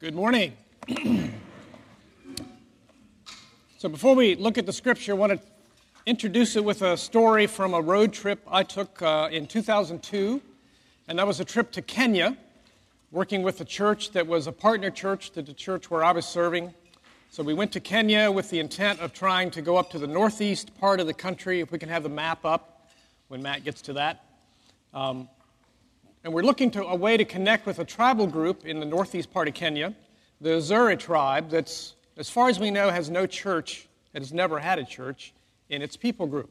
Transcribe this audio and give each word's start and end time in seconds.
Good 0.00 0.16
morning. 0.16 0.56
so, 3.78 3.88
before 3.88 4.16
we 4.16 4.34
look 4.34 4.58
at 4.58 4.66
the 4.66 4.72
scripture, 4.72 5.12
I 5.12 5.14
want 5.14 5.32
to 5.32 5.38
introduce 6.04 6.56
it 6.56 6.64
with 6.64 6.82
a 6.82 6.96
story 6.96 7.46
from 7.46 7.74
a 7.74 7.80
road 7.80 8.12
trip 8.12 8.40
I 8.48 8.64
took 8.64 9.00
uh, 9.00 9.28
in 9.30 9.46
2002. 9.46 10.42
And 11.06 11.18
that 11.18 11.26
was 11.26 11.38
a 11.38 11.44
trip 11.44 11.70
to 11.72 11.80
Kenya, 11.80 12.36
working 13.12 13.42
with 13.42 13.60
a 13.60 13.64
church 13.64 14.10
that 14.10 14.26
was 14.26 14.48
a 14.48 14.52
partner 14.52 14.90
church 14.90 15.30
to 15.30 15.42
the 15.42 15.54
church 15.54 15.92
where 15.92 16.02
I 16.02 16.10
was 16.10 16.26
serving. 16.26 16.74
So, 17.30 17.44
we 17.44 17.54
went 17.54 17.70
to 17.72 17.80
Kenya 17.80 18.32
with 18.32 18.50
the 18.50 18.58
intent 18.58 18.98
of 18.98 19.12
trying 19.12 19.52
to 19.52 19.62
go 19.62 19.76
up 19.76 19.90
to 19.92 20.00
the 20.00 20.08
northeast 20.08 20.76
part 20.80 20.98
of 20.98 21.06
the 21.06 21.14
country, 21.14 21.60
if 21.60 21.70
we 21.70 21.78
can 21.78 21.88
have 21.88 22.02
the 22.02 22.08
map 22.08 22.44
up 22.44 22.90
when 23.28 23.42
Matt 23.42 23.62
gets 23.62 23.80
to 23.82 23.92
that. 23.92 24.24
Um, 24.92 25.28
and 26.24 26.32
we're 26.32 26.42
looking 26.42 26.70
to 26.70 26.82
a 26.84 26.96
way 26.96 27.18
to 27.18 27.24
connect 27.24 27.66
with 27.66 27.78
a 27.78 27.84
tribal 27.84 28.26
group 28.26 28.64
in 28.64 28.80
the 28.80 28.86
northeast 28.86 29.30
part 29.30 29.46
of 29.46 29.52
Kenya, 29.52 29.94
the 30.40 30.50
Azura 30.50 30.98
tribe, 30.98 31.50
that's, 31.50 31.94
as 32.16 32.30
far 32.30 32.48
as 32.48 32.58
we 32.58 32.70
know, 32.70 32.90
has 32.90 33.10
no 33.10 33.26
church, 33.26 33.86
it 34.14 34.22
has 34.22 34.32
never 34.32 34.58
had 34.58 34.78
a 34.78 34.84
church 34.84 35.34
in 35.68 35.82
its 35.82 35.98
people 35.98 36.26
group. 36.26 36.50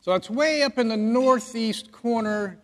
So 0.00 0.14
it's 0.14 0.30
way 0.30 0.62
up 0.62 0.78
in 0.78 0.88
the 0.88 0.96
northeast 0.96 1.90
corner, 1.90 2.58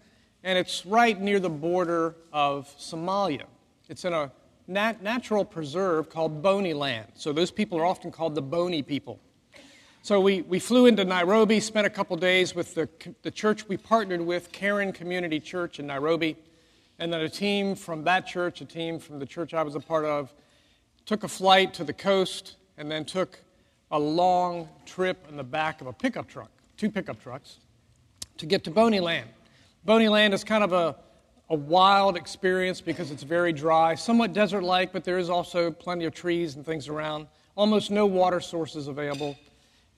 and 0.45 0.56
it's 0.56 0.87
right 0.87 1.20
near 1.20 1.41
the 1.41 1.51
border 1.51 2.15
of 2.33 2.73
Somalia. 2.78 3.47
It's 3.89 4.05
in 4.05 4.12
a 4.12 4.31
nat- 4.69 5.03
natural 5.03 5.45
preserve 5.45 6.09
called 6.09 6.42
Boni 6.42 6.75
Land. 6.75 7.09
So 7.15 7.33
those 7.33 7.51
people 7.51 7.77
are 7.78 7.84
often 7.84 8.12
called 8.12 8.37
the 8.37 8.42
Boni 8.42 8.83
people. 8.83 9.19
So 10.06 10.20
we, 10.20 10.42
we 10.42 10.61
flew 10.61 10.87
into 10.87 11.05
Nairobi, 11.05 11.59
spent 11.59 11.84
a 11.84 11.91
couple 11.91 12.17
days 12.17 12.55
with 12.55 12.77
the, 12.77 12.89
the 13.23 13.31
church 13.33 13.67
we 13.67 13.77
partnered 13.77 14.20
with, 14.20 14.53
Karen 14.53 14.92
Community 14.92 15.41
Church 15.41 15.81
in 15.81 15.89
Nairobi. 15.89 16.37
And 16.98 17.12
then 17.12 17.20
a 17.20 17.28
team 17.28 17.74
from 17.74 18.05
that 18.05 18.27
church, 18.27 18.60
a 18.60 18.64
team 18.64 18.98
from 18.98 19.18
the 19.18 19.27
church 19.27 19.52
I 19.52 19.62
was 19.62 19.74
a 19.74 19.80
part 19.80 20.05
of, 20.05 20.32
took 21.05 21.24
a 21.24 21.28
flight 21.28 21.74
to 21.74 21.84
the 21.84 21.92
coast 21.92 22.56
and 22.78 22.91
then 22.91 23.05
took 23.05 23.38
a 23.91 23.98
long 23.98 24.69
trip 24.84 25.25
in 25.28 25.36
the 25.36 25.44
back 25.44 25.80
of 25.80 25.86
a 25.86 25.92
pickup 25.92 26.27
truck, 26.28 26.50
two 26.77 26.91
pickup 26.91 27.22
trucks, 27.22 27.58
to 28.38 28.47
get 28.47 28.64
to 28.64 28.70
Boni 28.70 29.00
Land. 29.00 29.28
Boni 29.84 30.08
Land 30.08 30.34
is 30.34 30.42
kind 30.42 30.64
of 30.64 30.72
a, 30.72 30.97
a 31.48 31.55
wild 31.55 32.16
experience 32.16 32.80
because 32.80 33.10
it's 33.10 33.22
very 33.22 33.53
dry, 33.53 33.94
somewhat 33.94 34.33
desert 34.33 34.62
like, 34.62 34.92
but 34.92 35.05
there 35.05 35.19
is 35.19 35.31
also 35.31 35.70
plenty 35.70 36.05
of 36.06 36.14
trees 36.14 36.56
and 36.56 36.66
things 36.66 36.88
around, 36.88 37.28
almost 37.55 37.91
no 37.91 38.06
water 38.06 38.41
sources 38.41 38.88
available. 38.88 39.36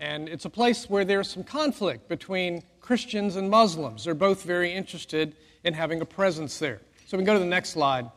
And 0.00 0.28
it's 0.28 0.44
a 0.44 0.50
place 0.50 0.90
where 0.90 1.04
there's 1.04 1.28
some 1.28 1.42
conflict 1.42 2.08
between 2.08 2.62
Christians 2.80 3.36
and 3.36 3.50
Muslims. 3.50 4.04
They're 4.04 4.14
both 4.14 4.42
very 4.42 4.72
interested 4.72 5.34
in 5.64 5.74
having 5.74 6.00
a 6.00 6.04
presence 6.04 6.58
there. 6.58 6.80
So 7.08 7.16
we 7.16 7.22
can 7.22 7.26
go 7.28 7.32
to 7.32 7.38
the 7.38 7.46
next 7.46 7.70
slide. 7.70 8.10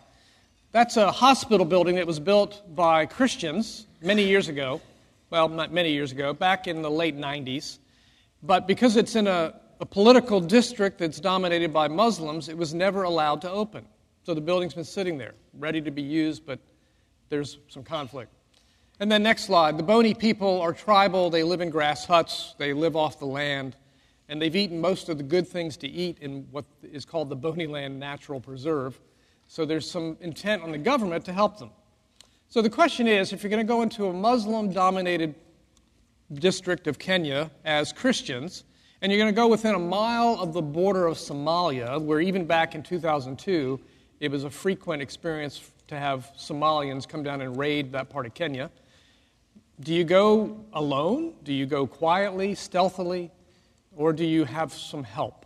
That's 0.74 0.98
a 0.98 1.14
hospital 1.14 1.66
building 1.66 1.96
that 1.96 2.06
was 2.06 2.20
built 2.20 2.76
by 2.76 3.06
Christians 3.06 3.88
many 4.02 4.26
years 4.26 4.50
ago. 4.50 4.82
Well, 5.30 5.48
not 5.48 5.72
many 5.72 5.94
years 5.94 6.12
ago, 6.12 6.34
back 6.34 6.68
in 6.68 6.82
the 6.82 6.92
late 6.92 7.18
90s. 7.18 7.80
But 8.44 8.68
because 8.68 8.98
it's 8.98 9.16
in 9.16 9.28
a, 9.28 9.54
a 9.80 9.86
political 9.86 10.42
district 10.42 10.98
that's 10.98 11.22
dominated 11.22 11.72
by 11.72 11.88
Muslims, 11.88 12.50
it 12.50 12.58
was 12.58 12.74
never 12.74 13.04
allowed 13.04 13.40
to 13.44 13.50
open. 13.50 13.86
So 14.24 14.34
the 14.34 14.42
building's 14.42 14.74
been 14.74 14.84
sitting 14.84 15.18
there, 15.18 15.36
ready 15.58 15.80
to 15.80 15.92
be 15.92 16.02
used, 16.02 16.46
but 16.46 16.60
there's 17.30 17.60
some 17.70 17.86
conflict. 17.86 18.34
And 19.00 19.10
then 19.10 19.24
next 19.24 19.46
slide. 19.46 19.78
The 19.78 19.84
Boni 19.84 20.14
people 20.14 20.60
are 20.60 20.74
tribal. 20.74 21.30
They 21.30 21.44
live 21.44 21.62
in 21.62 21.70
grass 21.70 22.04
huts. 22.04 22.56
They 22.58 22.74
live 22.74 22.98
off 22.98 23.20
the 23.20 23.26
land. 23.26 23.78
And 24.32 24.42
they've 24.42 24.56
eaten 24.56 24.80
most 24.80 25.10
of 25.10 25.18
the 25.18 25.24
good 25.24 25.46
things 25.46 25.76
to 25.78 25.90
eat 25.90 26.18
in 26.22 26.48
what 26.52 26.64
is 26.82 27.04
called 27.04 27.28
the 27.28 27.36
Boni 27.36 27.68
Land 27.68 28.00
Natural 28.00 28.40
Preserve. 28.40 28.98
So 29.48 29.66
there's 29.66 29.92
some 29.92 30.16
intent 30.22 30.64
on 30.64 30.72
the 30.72 30.78
government 30.78 31.26
to 31.26 31.34
help 31.34 31.60
them. 31.60 31.70
So 32.48 32.62
the 32.62 32.70
question 32.70 33.08
is 33.08 33.34
if 33.34 33.44
you're 33.44 33.50
going 33.50 33.66
to 33.66 33.70
go 33.70 33.82
into 33.82 34.08
a 34.08 34.14
Muslim 34.14 34.72
dominated 34.72 35.36
district 36.34 36.88
of 36.88 36.98
Kenya 36.98 37.52
as 37.66 37.92
Christians, 37.92 38.64
and 39.02 39.12
you're 39.12 39.20
going 39.20 39.34
to 39.34 39.36
go 39.36 39.50
within 39.50 39.76
a 39.76 39.80
mile 39.80 40.38
of 40.40 40.54
the 40.54 40.62
border 40.62 41.08
of 41.08 41.18
Somalia, 41.18 42.02
where 42.02 42.22
even 42.22 42.46
back 42.46 42.74
in 42.74 42.82
2002, 42.84 43.82
it 44.22 44.32
was 44.32 44.46
a 44.46 44.50
frequent 44.50 45.02
experience 45.02 45.72
to 45.90 46.00
have 46.00 46.32
Somalians 46.38 47.06
come 47.06 47.22
down 47.22 47.42
and 47.42 47.58
raid 47.58 47.92
that 47.92 48.10
part 48.10 48.26
of 48.26 48.34
Kenya. 48.34 48.72
Do 49.82 49.94
you 49.94 50.06
go 50.06 50.64
alone? 50.72 51.34
Do 51.44 51.52
you 51.52 51.66
go 51.66 51.86
quietly, 51.86 52.56
stealthily? 52.56 53.30
Or 53.96 54.14
do 54.14 54.26
you 54.26 54.46
have 54.46 54.74
some 54.74 55.04
help? 55.04 55.46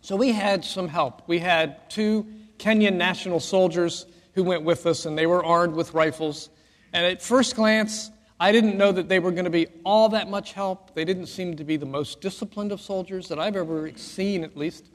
So 0.00 0.16
we 0.16 0.32
had 0.32 0.64
some 0.64 0.88
help. 0.88 1.22
We 1.28 1.38
had 1.38 1.88
two 1.88 2.26
Kenyan 2.58 2.94
national 2.94 3.40
soldiers 3.40 4.06
who 4.34 4.42
went 4.42 4.64
with 4.64 4.86
us, 4.86 5.06
and 5.06 5.16
they 5.16 5.26
were 5.26 5.44
armed 5.44 5.74
with 5.74 5.94
rifles. 5.94 6.50
And 6.92 7.06
at 7.06 7.22
first 7.22 7.54
glance, 7.54 8.10
I 8.40 8.50
didn't 8.50 8.76
know 8.76 8.90
that 8.90 9.08
they 9.08 9.20
were 9.20 9.30
going 9.30 9.44
to 9.44 9.50
be 9.50 9.68
all 9.84 10.08
that 10.08 10.28
much 10.28 10.52
help. 10.52 10.94
They 10.94 11.04
didn't 11.04 11.26
seem 11.26 11.56
to 11.56 11.64
be 11.64 11.76
the 11.76 11.86
most 11.86 12.20
disciplined 12.20 12.72
of 12.72 12.80
soldiers 12.80 13.28
that 13.28 13.38
I've 13.38 13.54
ever 13.54 13.92
seen, 13.96 14.42
at 14.42 14.56
least. 14.56 14.86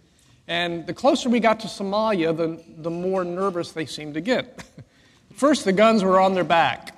And 0.47 0.85
the 0.85 0.93
closer 0.93 1.29
we 1.29 1.39
got 1.39 1.61
to 1.61 1.67
Somalia, 1.67 2.35
the, 2.35 2.61
the 2.81 2.89
more 2.89 3.23
nervous 3.23 3.71
they 3.71 3.85
seemed 3.85 4.15
to 4.15 4.21
get. 4.21 4.65
First, 5.33 5.63
the 5.63 5.71
guns 5.71 6.03
were 6.03 6.19
on 6.19 6.33
their 6.33 6.43
back. 6.43 6.96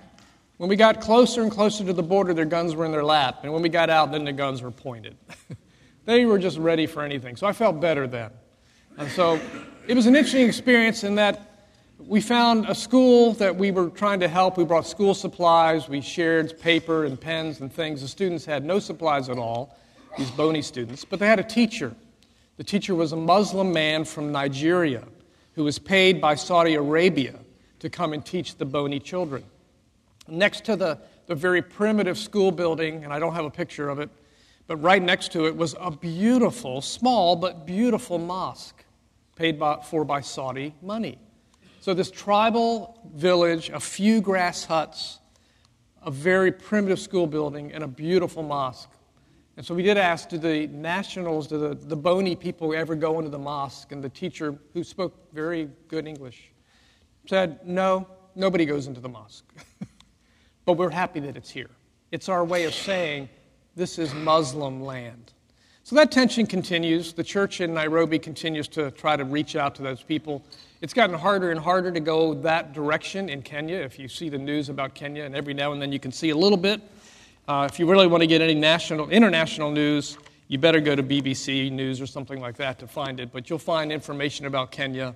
When 0.59 0.67
we 0.67 0.75
got 0.75 0.99
closer 0.99 1.41
and 1.41 1.49
closer 1.49 1.85
to 1.85 1.93
the 1.93 2.03
border, 2.03 2.33
their 2.33 2.43
guns 2.43 2.75
were 2.75 2.83
in 2.83 2.91
their 2.91 3.05
lap. 3.05 3.39
And 3.43 3.53
when 3.53 3.61
we 3.61 3.69
got 3.69 3.89
out, 3.89 4.11
then 4.11 4.25
the 4.25 4.33
guns 4.33 4.61
were 4.61 4.71
pointed. 4.71 5.15
they 6.05 6.25
were 6.25 6.37
just 6.37 6.57
ready 6.57 6.85
for 6.85 7.01
anything. 7.01 7.37
So 7.37 7.47
I 7.47 7.53
felt 7.53 7.79
better 7.79 8.07
then. 8.07 8.29
And 8.97 9.09
so 9.09 9.39
it 9.87 9.93
was 9.93 10.05
an 10.05 10.17
interesting 10.17 10.45
experience 10.45 11.05
in 11.05 11.15
that 11.15 11.69
we 11.97 12.19
found 12.19 12.65
a 12.67 12.75
school 12.75 13.31
that 13.35 13.55
we 13.55 13.71
were 13.71 13.87
trying 13.87 14.19
to 14.19 14.27
help. 14.27 14.57
We 14.57 14.65
brought 14.65 14.85
school 14.85 15.13
supplies. 15.13 15.87
We 15.87 16.01
shared 16.01 16.59
paper 16.59 17.05
and 17.05 17.17
pens 17.17 17.61
and 17.61 17.71
things. 17.71 18.01
The 18.01 18.09
students 18.09 18.43
had 18.43 18.65
no 18.65 18.79
supplies 18.79 19.29
at 19.29 19.37
all, 19.37 19.77
these 20.17 20.31
Boni 20.31 20.61
students, 20.61 21.05
but 21.05 21.19
they 21.19 21.27
had 21.27 21.39
a 21.39 21.43
teacher. 21.43 21.95
The 22.57 22.65
teacher 22.65 22.95
was 22.95 23.13
a 23.13 23.15
Muslim 23.15 23.71
man 23.71 24.03
from 24.03 24.33
Nigeria 24.33 25.05
who 25.53 25.63
was 25.63 25.79
paid 25.79 26.19
by 26.19 26.35
Saudi 26.35 26.75
Arabia 26.75 27.35
to 27.79 27.89
come 27.89 28.11
and 28.11 28.25
teach 28.25 28.57
the 28.57 28.65
Boni 28.65 28.99
children. 28.99 29.45
Next 30.31 30.65
to 30.65 30.75
the, 30.75 30.99
the 31.27 31.35
very 31.35 31.61
primitive 31.61 32.17
school 32.17 32.51
building, 32.51 33.03
and 33.03 33.13
I 33.13 33.19
don't 33.19 33.33
have 33.33 33.45
a 33.45 33.51
picture 33.51 33.89
of 33.89 33.99
it, 33.99 34.09
but 34.67 34.77
right 34.77 35.01
next 35.01 35.31
to 35.33 35.47
it 35.47 35.55
was 35.55 35.75
a 35.79 35.91
beautiful, 35.91 36.81
small 36.81 37.35
but 37.35 37.65
beautiful 37.65 38.17
mosque 38.17 38.85
paid 39.35 39.57
by, 39.59 39.81
for 39.83 40.03
by 40.05 40.21
Saudi 40.21 40.75
money. 40.81 41.17
So, 41.81 41.93
this 41.93 42.11
tribal 42.11 42.99
village, 43.15 43.69
a 43.69 43.79
few 43.79 44.21
grass 44.21 44.65
huts, 44.65 45.19
a 46.03 46.11
very 46.11 46.51
primitive 46.51 46.99
school 46.99 47.25
building, 47.25 47.71
and 47.71 47.83
a 47.83 47.87
beautiful 47.87 48.43
mosque. 48.43 48.89
And 49.59 49.65
so 49.65 49.75
we 49.75 49.83
did 49.83 49.97
ask, 49.97 50.29
do 50.29 50.37
the 50.37 50.67
nationals, 50.67 51.47
do 51.47 51.57
the, 51.57 51.75
the 51.75 51.95
Boni 51.95 52.33
people 52.33 52.73
ever 52.73 52.95
go 52.95 53.17
into 53.17 53.29
the 53.29 53.37
mosque? 53.37 53.91
And 53.91 54.01
the 54.01 54.07
teacher, 54.07 54.57
who 54.73 54.85
spoke 54.85 55.33
very 55.33 55.69
good 55.89 56.07
English, 56.07 56.51
said, 57.27 57.59
no, 57.65 58.07
nobody 58.35 58.65
goes 58.65 58.87
into 58.87 59.01
the 59.01 59.09
mosque. 59.09 59.45
but 60.69 60.77
we're 60.77 60.91
happy 60.91 61.19
that 61.19 61.35
it's 61.35 61.49
here. 61.49 61.71
It's 62.11 62.29
our 62.29 62.45
way 62.45 62.65
of 62.65 62.75
saying 62.75 63.27
this 63.75 63.97
is 63.97 64.13
Muslim 64.13 64.83
land. 64.83 65.33
So 65.83 65.95
that 65.95 66.11
tension 66.11 66.45
continues. 66.45 67.11
The 67.11 67.23
church 67.23 67.59
in 67.59 67.73
Nairobi 67.73 68.19
continues 68.19 68.67
to 68.67 68.91
try 68.91 69.15
to 69.15 69.23
reach 69.23 69.55
out 69.55 69.73
to 69.75 69.81
those 69.81 70.03
people. 70.03 70.43
It's 70.81 70.93
gotten 70.93 71.17
harder 71.17 71.49
and 71.49 71.59
harder 71.59 71.91
to 71.91 71.99
go 71.99 72.35
that 72.35 72.71
direction 72.71 73.29
in 73.29 73.41
Kenya. 73.41 73.77
If 73.77 73.97
you 73.97 74.07
see 74.07 74.29
the 74.29 74.37
news 74.37 74.69
about 74.69 74.93
Kenya, 74.93 75.23
and 75.23 75.35
every 75.35 75.55
now 75.55 75.71
and 75.71 75.81
then 75.81 75.91
you 75.91 75.99
can 75.99 76.11
see 76.11 76.29
a 76.29 76.37
little 76.37 76.55
bit. 76.55 76.83
Uh, 77.47 77.67
if 77.67 77.79
you 77.79 77.89
really 77.89 78.05
want 78.05 78.21
to 78.21 78.27
get 78.27 78.39
any 78.39 78.53
national, 78.53 79.09
international 79.09 79.71
news, 79.71 80.19
you 80.49 80.59
better 80.59 80.81
go 80.81 80.95
to 80.95 81.01
BBC 81.01 81.71
News 81.71 81.99
or 81.99 82.05
something 82.05 82.39
like 82.39 82.57
that 82.57 82.77
to 82.77 82.85
find 82.85 83.19
it. 83.19 83.31
But 83.31 83.49
you'll 83.49 83.57
find 83.57 83.91
information 83.91 84.45
about 84.45 84.69
Kenya. 84.69 85.15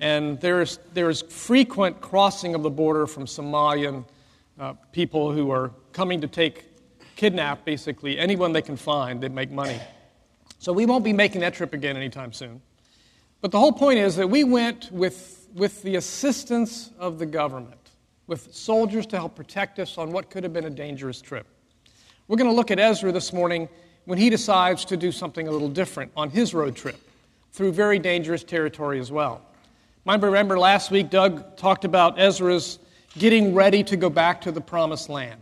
And 0.00 0.40
there's, 0.40 0.78
there's 0.94 1.20
frequent 1.20 2.00
crossing 2.00 2.54
of 2.54 2.62
the 2.62 2.70
border 2.70 3.06
from 3.06 3.26
Somalian 3.26 4.06
uh, 4.58 4.74
people 4.92 5.32
who 5.32 5.50
are 5.50 5.70
coming 5.92 6.20
to 6.20 6.26
take, 6.26 6.64
kidnap 7.16 7.64
basically 7.64 8.18
anyone 8.18 8.52
they 8.52 8.62
can 8.62 8.76
find 8.76 9.20
that 9.22 9.32
make 9.32 9.50
money. 9.50 9.80
So 10.58 10.72
we 10.72 10.86
won't 10.86 11.04
be 11.04 11.12
making 11.12 11.42
that 11.42 11.54
trip 11.54 11.74
again 11.74 11.96
anytime 11.96 12.32
soon. 12.32 12.60
But 13.40 13.50
the 13.52 13.60
whole 13.60 13.72
point 13.72 13.98
is 13.98 14.16
that 14.16 14.28
we 14.28 14.44
went 14.44 14.90
with, 14.90 15.48
with 15.54 15.82
the 15.82 15.96
assistance 15.96 16.90
of 16.98 17.18
the 17.18 17.26
government, 17.26 17.90
with 18.26 18.54
soldiers 18.54 19.06
to 19.06 19.16
help 19.16 19.36
protect 19.36 19.78
us 19.78 19.98
on 19.98 20.10
what 20.10 20.30
could 20.30 20.42
have 20.42 20.52
been 20.52 20.64
a 20.64 20.70
dangerous 20.70 21.20
trip. 21.20 21.46
We're 22.28 22.36
going 22.36 22.50
to 22.50 22.56
look 22.56 22.70
at 22.70 22.80
Ezra 22.80 23.12
this 23.12 23.32
morning 23.32 23.68
when 24.06 24.18
he 24.18 24.30
decides 24.30 24.84
to 24.86 24.96
do 24.96 25.12
something 25.12 25.46
a 25.46 25.50
little 25.50 25.68
different 25.68 26.10
on 26.16 26.30
his 26.30 26.54
road 26.54 26.74
trip 26.74 26.96
through 27.52 27.72
very 27.72 27.98
dangerous 27.98 28.42
territory 28.42 28.98
as 28.98 29.12
well. 29.12 29.42
Might 30.04 30.22
remember 30.22 30.58
last 30.58 30.90
week 30.90 31.10
Doug 31.10 31.56
talked 31.56 31.84
about 31.84 32.18
Ezra's 32.18 32.78
getting 33.18 33.54
ready 33.54 33.82
to 33.84 33.96
go 33.96 34.10
back 34.10 34.42
to 34.42 34.52
the 34.52 34.60
promised 34.60 35.08
land, 35.08 35.40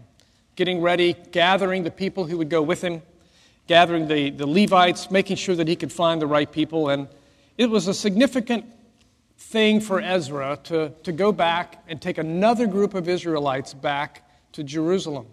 getting 0.57 0.81
ready, 0.81 1.15
gathering 1.33 1.83
the 1.83 1.91
people 1.91 2.27
who 2.27 2.39
would 2.39 2.49
go 2.49 2.63
with 2.63 2.83
him, 2.83 3.03
gathering 3.67 4.07
the, 4.07 4.31
the 4.31 4.47
Levites, 4.47 5.11
making 5.11 5.37
sure 5.37 5.57
that 5.57 5.67
he 5.67 5.77
could 5.77 5.93
find 5.93 6.23
the 6.23 6.27
right 6.27 6.51
people. 6.51 6.91
And 6.91 7.09
it 7.59 7.67
was 7.67 7.89
a 7.89 7.95
significant 7.95 8.65
thing 9.37 9.81
for 9.81 10.01
Ezra 10.01 10.59
to, 10.65 10.91
to 11.03 11.13
go 11.13 11.33
back 11.33 11.83
and 11.89 12.01
take 12.01 12.19
another 12.19 12.67
group 12.67 12.95
of 12.95 13.09
Israelites 13.09 13.75
back 13.75 14.29
to 14.53 14.63
Jerusalem. 14.63 15.27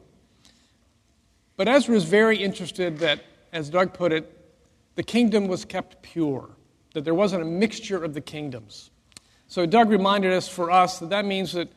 But 1.57 1.67
Ezra 1.67 1.95
is 1.95 2.05
very 2.05 2.37
interested 2.37 2.97
that, 2.99 3.21
as 3.53 3.69
Doug 3.69 3.93
put 3.93 4.11
it, 4.11 4.37
the 4.95 5.03
kingdom 5.03 5.47
was 5.47 5.63
kept 5.63 6.01
pure, 6.01 6.49
that 6.93 7.03
there 7.03 7.13
wasn't 7.13 7.43
a 7.43 7.45
mixture 7.45 8.03
of 8.03 8.13
the 8.13 8.21
kingdoms. 8.21 8.89
So 9.47 9.65
Doug 9.65 9.89
reminded 9.89 10.33
us 10.33 10.47
for 10.47 10.71
us 10.71 10.99
that 10.99 11.09
that 11.09 11.25
means 11.25 11.53
that, 11.53 11.67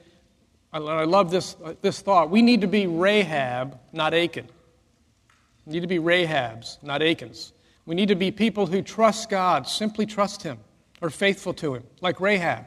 I 0.75 1.05
love 1.05 1.31
this, 1.31 1.57
this 1.83 2.01
thought, 2.01 2.31
we 2.31 2.43
need 2.43 2.63
to 2.63 2.67
be 2.67 2.89
Rahab, 2.89 3.79
not 3.93 4.13
Achan. 4.13 4.49
We 5.67 5.75
need 5.75 5.81
to 5.81 5.87
be 5.87 5.99
Rahabs, 5.99 6.83
not 6.83 7.01
Achans. 7.01 7.53
We 7.87 7.95
need 7.95 8.09
to 8.09 8.17
be 8.17 8.33
people 8.33 8.67
who 8.67 8.83
trust 8.83 9.31
God, 9.31 9.69
simply 9.69 10.05
trust 10.05 10.43
Him, 10.43 10.59
or 11.01 11.11
faithful 11.11 11.55
to 11.55 11.77
Him, 11.77 11.85
like 12.01 12.21
Rahab. 12.21 12.67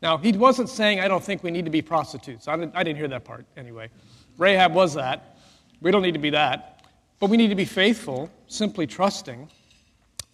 Now, 0.00 0.16
he 0.16 0.32
wasn't 0.32 0.70
saying, 0.70 1.00
I 1.00 1.08
don't 1.08 1.22
think 1.22 1.42
we 1.42 1.50
need 1.50 1.66
to 1.66 1.70
be 1.70 1.82
prostitutes. 1.82 2.48
I 2.48 2.56
didn't, 2.56 2.74
I 2.74 2.82
didn't 2.82 2.98
hear 2.98 3.08
that 3.08 3.24
part 3.24 3.44
anyway. 3.56 3.90
Rahab 4.38 4.74
was 4.74 4.94
that. 4.94 5.36
We 5.80 5.90
don't 5.90 6.02
need 6.02 6.12
to 6.12 6.18
be 6.18 6.30
that. 6.30 6.82
But 7.20 7.30
we 7.30 7.36
need 7.36 7.48
to 7.48 7.54
be 7.54 7.64
faithful, 7.64 8.30
simply 8.46 8.86
trusting. 8.86 9.50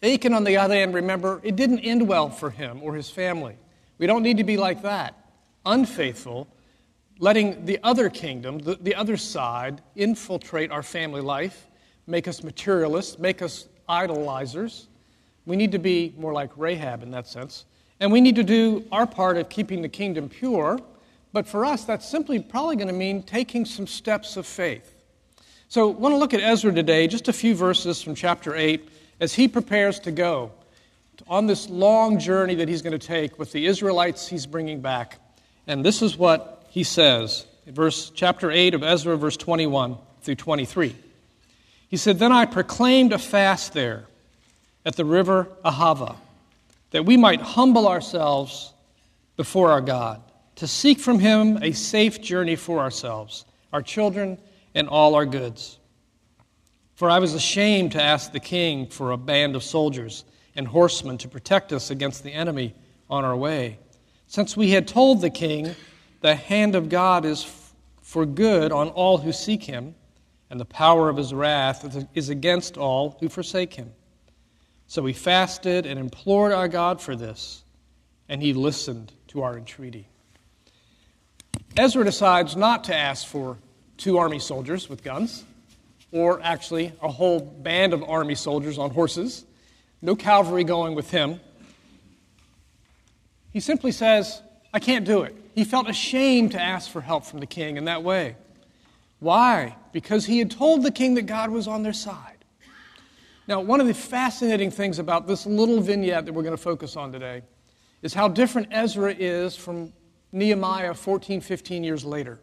Achan, 0.03 0.33
on 0.33 0.45
the 0.45 0.57
other 0.57 0.75
hand, 0.75 0.95
remember, 0.95 1.41
it 1.43 1.57
didn't 1.57 1.81
end 1.81 2.07
well 2.07 2.31
for 2.31 2.51
him 2.51 2.81
or 2.83 2.95
his 2.95 3.11
family. 3.11 3.57
We 3.99 4.07
don't 4.07 4.23
need 4.23 4.39
to 4.39 4.45
be 4.45 4.57
like 4.57 4.83
that, 4.83 5.15
unfaithful, 5.67 6.49
letting 7.21 7.67
the 7.67 7.79
other 7.83 8.09
kingdom, 8.09 8.59
the, 8.59 8.77
the 8.81 8.95
other 8.95 9.17
side, 9.17 9.83
infiltrate 9.95 10.73
our 10.73 10.83
family 10.83 11.21
life, 11.21 11.69
make 12.07 12.27
us 12.27 12.43
materialists, 12.43 13.19
make 13.19 13.43
us 13.43 13.69
idolizers. 13.89 14.87
We 15.45 15.57
need 15.57 15.71
to 15.73 15.79
be 15.79 16.15
more 16.17 16.33
like 16.33 16.51
Rahab 16.57 17.03
in 17.03 17.11
that 17.13 17.29
sense. 17.29 17.67
And 18.01 18.11
we 18.11 18.23
need 18.23 18.37
to 18.37 18.43
do 18.43 18.85
our 18.91 19.07
part 19.07 19.37
of 19.37 19.51
keeping 19.51 19.83
the 19.83 19.89
kingdom 19.89 20.29
pure. 20.29 20.81
But 21.33 21.47
for 21.47 21.65
us, 21.65 21.85
that's 21.85 22.09
simply 22.09 22.41
probably 22.41 22.77
going 22.77 22.89
to 22.89 22.95
mean 22.95 23.23
taking 23.23 23.67
some 23.67 23.87
steps 23.87 24.39
of 24.39 24.47
faith. 24.47 24.97
So 25.69 25.91
I 25.91 25.95
want 25.95 26.15
to 26.15 26.17
look 26.17 26.35
at 26.35 26.41
Ezra 26.41 26.73
today, 26.73 27.07
just 27.07 27.29
a 27.29 27.33
few 27.33 27.55
verses 27.55 28.03
from 28.03 28.15
chapter 28.15 28.57
8, 28.57 28.89
as 29.21 29.35
he 29.35 29.47
prepares 29.47 30.01
to 30.01 30.11
go 30.11 30.51
on 31.29 31.47
this 31.47 31.69
long 31.69 32.19
journey 32.19 32.55
that 32.55 32.69
he's 32.69 32.81
going 32.81 32.99
to 32.99 33.07
take 33.07 33.39
with 33.39 33.53
the 33.53 33.67
Israelites 33.67 34.27
he's 34.27 34.47
bringing 34.47 34.81
back. 34.81 35.21
And 35.67 35.85
this 35.85 36.01
is 36.01 36.17
what 36.17 36.60
he 36.71 36.85
says 36.85 37.47
in 37.67 37.75
verse 37.75 38.11
chapter 38.15 38.51
8 38.51 38.75
of 38.75 38.83
Ezra 38.83 39.17
verse 39.17 39.37
21 39.37 39.99
through 40.23 40.37
23. 40.37 40.97
He 41.89 41.97
said, 41.97 42.19
"Then 42.19 42.33
I 42.33 42.47
proclaimed 42.47 43.13
a 43.13 43.19
fast 43.19 43.73
there 43.73 44.07
at 44.87 44.97
the 44.97 45.05
river 45.05 45.49
Ahava, 45.65 46.17
that 46.93 47.05
we 47.05 47.17
might 47.17 47.41
humble 47.41 47.87
ourselves 47.87 48.73
before 49.37 49.73
our 49.73 49.81
God, 49.81 50.23
to 50.57 50.67
seek 50.67 51.01
from 51.01 51.19
him 51.19 51.59
a 51.63 51.73
safe 51.73 52.23
journey 52.23 52.57
for 52.57 52.79
ourselves, 52.79 53.45
our 53.73 53.83
children, 53.83 54.39
and 54.75 54.89
all 54.89 55.15
our 55.15 55.27
goods." 55.27 55.79
For 56.95 57.11
I 57.11 57.19
was 57.19 57.35
ashamed 57.35 57.93
to 57.93 58.03
ask 58.03 58.31
the 58.31 58.41
king 58.41 58.87
for 58.87 59.11
a 59.11 59.17
band 59.17 59.57
of 59.57 59.65
soldiers 59.65 60.25
and 60.55 60.69
horsemen 60.69 61.19
to 61.19 61.29
protect 61.29 61.73
us 61.73 61.91
against 61.91 62.23
the 62.23 62.33
enemy 62.33 62.75
on 63.09 63.25
our 63.25 63.37
way. 63.37 63.79
Since 64.27 64.57
we 64.57 64.71
had 64.71 64.87
told 64.87 65.21
the 65.21 65.31
king, 65.31 65.75
the 66.21 66.35
hand 66.35 66.75
of 66.75 66.89
God 66.89 67.25
is 67.25 67.47
for 68.03 68.27
good 68.27 68.73
on 68.73 68.89
all 68.89 69.19
who 69.19 69.33
seek 69.33 69.63
him, 69.63 69.95
and 70.51 70.61
the 70.61 70.65
power 70.65 71.09
of 71.09 71.17
his 71.17 71.33
wrath 71.33 72.07
is 72.15 72.29
against 72.29 72.77
all 72.77 73.17
who 73.21 73.29
forsake 73.29 73.75
him. 73.75 73.93
So 74.87 75.03
we 75.03 75.13
fasted 75.13 75.87
and 75.87 75.99
implored 75.99 76.53
our 76.53 76.69
God 76.69 77.01
for 77.01 77.15
this, 77.15 77.63
and 78.29 78.43
he 78.43 78.53
listened 78.53 79.13
to 79.29 79.43
our 79.43 79.57
entreaty. 79.57 80.09
Ezra 81.77 82.05
decides 82.05 82.57
not 82.57 82.85
to 82.85 82.95
ask 82.95 83.27
for 83.27 83.59
two 83.97 84.19
army 84.19 84.41
soldiers 84.41 84.89
with 84.89 85.05
guns, 85.05 85.45
or 86.11 86.41
actually 86.43 86.93
a 87.01 87.09
whole 87.09 87.41
band 87.41 87.93
of 87.93 88.03
army 88.03 88.35
soldiers 88.35 88.79
on 88.79 88.91
horses 88.91 89.45
no 90.03 90.17
cavalry 90.17 90.65
going 90.65 90.95
with 90.95 91.11
him. 91.11 91.41
He 93.53 93.61
simply 93.61 93.93
says, 93.93 94.41
I 94.73 94.79
can't 94.79 95.05
do 95.05 95.23
it. 95.23 95.35
He 95.55 95.65
felt 95.65 95.89
ashamed 95.89 96.53
to 96.53 96.61
ask 96.61 96.91
for 96.91 97.01
help 97.01 97.25
from 97.25 97.41
the 97.41 97.47
king 97.47 97.77
in 97.77 97.85
that 97.85 98.03
way. 98.03 98.37
Why? 99.19 99.77
Because 99.93 100.27
he 100.27 100.39
had 100.39 100.51
told 100.51 100.83
the 100.83 100.91
king 100.91 101.15
that 101.15 101.27
God 101.27 101.51
was 101.51 101.69
on 101.69 101.83
their 101.83 101.93
side. 101.93 102.45
Now, 103.47 103.61
one 103.61 103.81
of 103.81 103.87
the 103.87 103.95
fascinating 103.95 104.71
things 104.71 104.99
about 104.99 105.27
this 105.27 105.45
little 105.45 105.81
vignette 105.81 106.25
that 106.27 106.33
we're 106.33 106.43
going 106.43 106.57
to 106.57 106.63
focus 106.63 106.97
on 106.97 107.13
today 107.13 107.43
is 108.03 108.15
how 108.15 108.29
different 108.29 108.69
Ezra 108.71 109.13
is 109.13 109.57
from 109.57 109.93
Nehemiah 110.33 110.95
14, 110.95 111.41
15 111.41 111.85
years 111.85 112.05
later. 112.05 112.39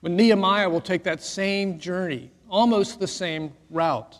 When 0.00 0.14
Nehemiah 0.14 0.68
will 0.68 0.82
take 0.82 1.04
that 1.04 1.22
same 1.22 1.78
journey, 1.78 2.30
almost 2.48 3.00
the 3.00 3.08
same 3.08 3.52
route 3.70 4.18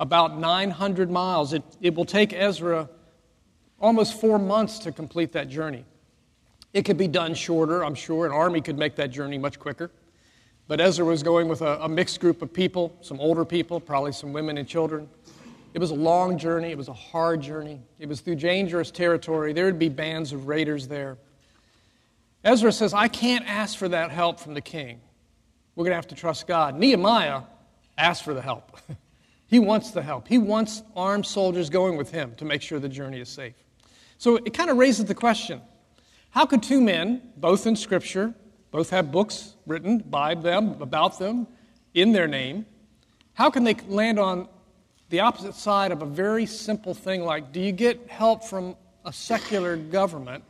about 0.00 0.38
900 0.38 1.10
miles. 1.10 1.52
It, 1.52 1.62
it 1.80 1.94
will 1.94 2.04
take 2.04 2.32
Ezra 2.32 2.88
almost 3.80 4.20
four 4.20 4.38
months 4.38 4.78
to 4.80 4.92
complete 4.92 5.32
that 5.32 5.48
journey. 5.48 5.84
It 6.72 6.84
could 6.84 6.98
be 6.98 7.08
done 7.08 7.34
shorter, 7.34 7.84
I'm 7.84 7.94
sure. 7.94 8.26
An 8.26 8.32
army 8.32 8.60
could 8.60 8.78
make 8.78 8.96
that 8.96 9.10
journey 9.10 9.38
much 9.38 9.58
quicker. 9.58 9.90
But 10.66 10.80
Ezra 10.80 11.04
was 11.04 11.22
going 11.22 11.48
with 11.48 11.62
a, 11.62 11.82
a 11.82 11.88
mixed 11.88 12.20
group 12.20 12.42
of 12.42 12.52
people, 12.52 12.94
some 13.00 13.18
older 13.20 13.44
people, 13.44 13.80
probably 13.80 14.12
some 14.12 14.32
women 14.32 14.58
and 14.58 14.68
children. 14.68 15.08
It 15.72 15.78
was 15.78 15.90
a 15.90 15.94
long 15.94 16.36
journey, 16.38 16.70
it 16.70 16.78
was 16.78 16.88
a 16.88 16.94
hard 16.94 17.40
journey, 17.40 17.80
it 17.98 18.08
was 18.08 18.20
through 18.20 18.36
dangerous 18.36 18.90
territory. 18.90 19.52
There 19.52 19.64
would 19.64 19.78
be 19.78 19.88
bands 19.88 20.32
of 20.32 20.46
raiders 20.46 20.88
there. 20.88 21.16
Ezra 22.44 22.72
says, 22.72 22.92
I 22.92 23.08
can't 23.08 23.48
ask 23.48 23.78
for 23.78 23.88
that 23.88 24.10
help 24.10 24.40
from 24.40 24.54
the 24.54 24.60
king. 24.60 25.00
We're 25.74 25.84
going 25.84 25.92
to 25.92 25.96
have 25.96 26.08
to 26.08 26.14
trust 26.14 26.46
God. 26.46 26.74
Nehemiah 26.78 27.42
asked 27.96 28.24
for 28.24 28.34
the 28.34 28.42
help. 28.42 28.78
He 29.48 29.58
wants 29.58 29.92
the 29.92 30.02
help. 30.02 30.28
He 30.28 30.36
wants 30.36 30.82
armed 30.94 31.24
soldiers 31.24 31.70
going 31.70 31.96
with 31.96 32.10
him 32.10 32.34
to 32.36 32.44
make 32.44 32.60
sure 32.60 32.78
the 32.78 32.88
journey 32.88 33.18
is 33.18 33.30
safe. 33.30 33.54
So 34.18 34.36
it 34.36 34.52
kind 34.52 34.68
of 34.68 34.76
raises 34.76 35.06
the 35.06 35.14
question 35.14 35.62
how 36.30 36.46
could 36.46 36.62
two 36.62 36.80
men, 36.80 37.22
both 37.36 37.66
in 37.66 37.76
Scripture, 37.76 38.34
both 38.70 38.90
have 38.90 39.10
books 39.10 39.54
written 39.66 39.98
by 39.98 40.34
them, 40.34 40.80
about 40.80 41.18
them, 41.18 41.46
in 41.94 42.12
their 42.12 42.28
name, 42.28 42.66
how 43.32 43.50
can 43.50 43.64
they 43.64 43.74
land 43.88 44.18
on 44.18 44.48
the 45.08 45.20
opposite 45.20 45.54
side 45.54 45.90
of 45.90 46.02
a 46.02 46.06
very 46.06 46.44
simple 46.44 46.92
thing 46.92 47.22
like 47.22 47.52
do 47.52 47.60
you 47.60 47.72
get 47.72 48.08
help 48.08 48.44
from 48.44 48.76
a 49.04 49.12
secular 49.12 49.76
government 49.76 50.44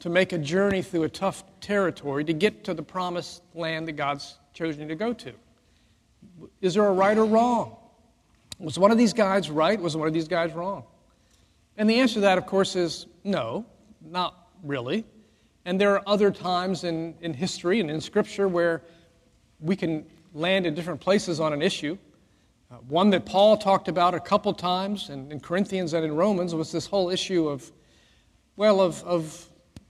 to 0.00 0.10
make 0.10 0.32
a 0.32 0.38
journey 0.38 0.82
through 0.82 1.04
a 1.04 1.08
tough 1.08 1.44
territory 1.60 2.24
to 2.24 2.32
get 2.32 2.64
to 2.64 2.74
the 2.74 2.82
promised 2.82 3.42
land 3.54 3.88
that 3.88 3.92
God's 3.92 4.38
chosen 4.52 4.82
you 4.82 4.88
to 4.88 4.94
go 4.94 5.12
to? 5.12 5.32
Is 6.60 6.74
there 6.74 6.86
a 6.86 6.92
right 6.92 7.16
or 7.16 7.24
wrong? 7.24 7.76
Was 8.58 8.78
one 8.78 8.90
of 8.90 8.98
these 8.98 9.12
guys 9.12 9.50
right? 9.50 9.80
Was 9.80 9.96
one 9.96 10.08
of 10.08 10.14
these 10.14 10.28
guys 10.28 10.52
wrong? 10.52 10.84
And 11.76 11.88
the 11.88 12.00
answer 12.00 12.14
to 12.14 12.20
that, 12.20 12.38
of 12.38 12.46
course, 12.46 12.76
is 12.76 13.06
no, 13.24 13.64
not 14.00 14.48
really. 14.62 15.04
And 15.64 15.80
there 15.80 15.94
are 15.94 16.02
other 16.06 16.30
times 16.30 16.84
in, 16.84 17.14
in 17.20 17.34
history 17.34 17.80
and 17.80 17.90
in 17.90 18.00
Scripture 18.00 18.48
where 18.48 18.82
we 19.60 19.76
can 19.76 20.04
land 20.34 20.66
in 20.66 20.74
different 20.74 21.00
places 21.00 21.40
on 21.40 21.52
an 21.52 21.62
issue. 21.62 21.96
Uh, 22.70 22.76
one 22.88 23.10
that 23.10 23.24
Paul 23.26 23.56
talked 23.56 23.88
about 23.88 24.14
a 24.14 24.20
couple 24.20 24.52
times 24.54 25.10
in, 25.10 25.30
in, 25.30 25.40
Corinthians 25.40 25.92
and 25.92 26.04
in 26.04 26.16
Romans 26.16 26.54
was 26.54 26.72
this 26.72 26.86
whole 26.86 27.10
issue 27.10 27.48
of, 27.48 27.70
well, 28.56 28.80
of, 28.80 29.02
of, 29.04 29.46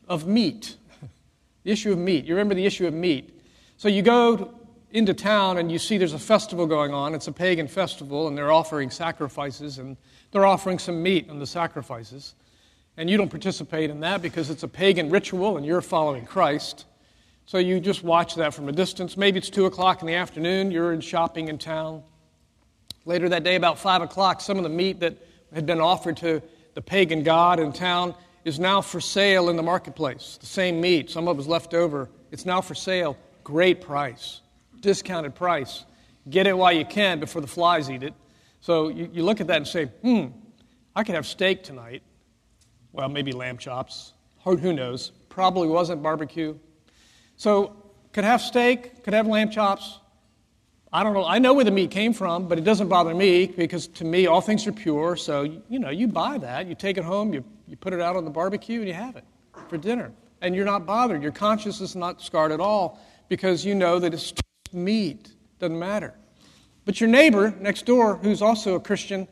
of 0.09 0.27
meat. 0.27 0.77
the 1.63 1.71
issue 1.71 1.93
of 1.93 1.99
meat. 1.99 2.25
You 2.25 2.35
remember 2.35 2.55
the 2.55 2.67
issue 2.67 2.87
of 2.87 2.93
meat. 2.93 3.41
So 3.77 3.89
you 3.89 4.03
go 4.03 4.53
into 4.91 5.15
town 5.15 5.59
and 5.59 5.73
you 5.73 5.79
see 5.79 5.97
there's 5.97 6.13
a 6.13 6.19
festival 6.19 6.67
going 6.67 6.93
on. 6.93 7.15
It's 7.15 7.29
a 7.29 7.33
pagan 7.33 7.69
festival, 7.69 8.29
and 8.29 8.37
they're 8.37 8.53
offering 8.53 8.91
sacrifices, 8.91 9.79
and 9.79 9.97
they're 10.33 10.47
offering 10.47 10.79
some 10.79 11.03
meat 11.03 11.31
on 11.31 11.39
the 11.39 11.47
sacrifices. 11.47 12.35
And 12.97 13.09
you 13.09 13.17
don't 13.17 13.31
participate 13.31 13.91
in 13.91 14.01
that 14.01 14.23
because 14.23 14.51
it's 14.51 14.63
a 14.63 14.69
pagan 14.69 15.11
ritual 15.11 15.57
and 15.57 15.65
you're 15.65 15.81
following 15.81 16.27
Christ. 16.27 16.87
So 17.47 17.59
you 17.59 17.81
just 17.81 18.05
watch 18.05 18.35
that 18.37 18.55
from 18.55 18.69
a 18.69 18.73
distance. 18.73 19.17
Maybe 19.17 19.39
it's 19.39 19.51
2 19.51 19.67
o'clock 19.67 20.01
in 20.03 20.07
the 20.07 20.15
afternoon, 20.15 20.71
you're 20.71 20.93
in 20.93 21.01
shopping 21.01 21.49
in 21.49 21.59
town. 21.59 22.03
Later 23.05 23.29
that 23.31 23.43
day, 23.43 23.57
about 23.57 23.79
5 23.79 24.03
o'clock, 24.03 24.41
some 24.41 24.57
of 24.59 24.63
the 24.63 24.69
meat 24.69 25.01
that 25.01 25.17
had 25.53 25.67
been 25.67 25.81
offered 25.81 26.17
to 26.19 26.41
the 26.75 26.83
pagan 26.83 27.23
god 27.23 27.59
in 27.59 27.73
town 27.73 28.15
is 28.45 28.59
now 28.61 28.81
for 28.81 29.01
sale 29.01 29.49
in 29.49 29.57
the 29.57 29.63
marketplace. 29.63 30.39
The 30.41 30.47
same 30.47 30.81
meat, 30.81 31.11
some 31.11 31.27
of 31.29 31.37
it 31.37 31.39
was 31.39 31.49
left 31.49 31.75
over. 31.75 32.09
It's 32.31 32.47
now 32.47 32.61
for 32.61 32.75
sale. 32.75 33.17
Great 33.45 33.81
price 33.81 34.43
discounted 34.83 35.35
price. 35.35 35.85
Get 36.29 36.47
it 36.47 36.57
while 36.57 36.73
you 36.73 36.85
can 36.85 37.19
before 37.19 37.41
the 37.41 37.49
flies 37.49 37.89
eat 37.89 38.03
it. 38.03 38.13
So 38.61 38.89
you, 38.89 39.09
you 39.13 39.25
look 39.25 39.41
at 39.41 39.47
that 39.47 39.57
and 39.57 39.67
say, 39.67 39.87
hmm, 39.87 40.27
I 40.95 41.03
could 41.05 41.15
have 41.15 41.27
steak 41.27 41.65
tonight. 41.65 42.03
Well, 42.93 43.09
maybe 43.09 43.33
lamb 43.33 43.59
chops. 43.59 44.13
Who 44.45 44.73
knows? 44.73 45.13
Probably 45.29 45.69
wasn't 45.69 46.03
barbecue. 46.03 46.59
So 47.37 47.77
could 48.13 48.25
have 48.25 48.43
steak, 48.43 49.03
could 49.05 49.15
have 49.15 49.27
lamb 49.27 49.51
chops. 49.51 49.99
I 50.93 51.03
don't 51.03 51.15
know. 51.15 51.25
I 51.25 51.39
know 51.39 51.55
where 51.55 51.65
the 51.65 51.71
meat 51.71 51.91
came 51.91 52.13
from, 52.13 52.49
but 52.49 52.59
it 52.59 52.65
doesn't 52.65 52.89
bother 52.89 53.15
me 53.15 53.47
because 53.47 53.87
to 53.89 54.05
me, 54.05 54.27
all 54.27 54.43
things 54.43 54.67
are 54.67 54.73
pure. 54.73 55.17
So, 55.17 55.43
you 55.71 55.79
know, 55.79 55.89
you 55.89 56.07
buy 56.07 56.37
that, 56.39 56.67
you 56.67 56.75
take 56.75 56.99
it 56.99 57.05
home, 57.05 57.33
you, 57.33 57.43
you 57.67 57.77
put 57.77 57.95
it 57.95 58.01
out 58.01 58.15
on 58.15 58.25
the 58.27 58.31
barbecue, 58.31 58.81
and 58.81 58.89
you 58.89 58.95
have 58.95 59.17
it. 59.17 59.25
for 59.69 59.79
dinner. 59.79 60.13
And 60.43 60.55
you're 60.55 60.67
not 60.67 60.85
bothered. 60.85 61.23
Your 61.23 61.33
conscience 61.33 61.81
is 61.81 61.97
not 61.97 62.21
scarred 62.21 62.53
at 62.53 62.61
all 62.61 63.01
because 63.29 63.65
you 63.65 63.75
know 63.75 63.99
that 64.01 64.13
it's 64.13 64.35
meat. 64.73 65.33
Doesn't 65.59 65.79
matter. 65.79 66.13
But 66.85 67.01
your 67.01 67.09
neighbor 67.09 67.55
next 67.59 67.87
door, 67.87 68.17
who's 68.17 68.43
also 68.43 68.75
a 68.75 68.81
Christian, 68.81 69.29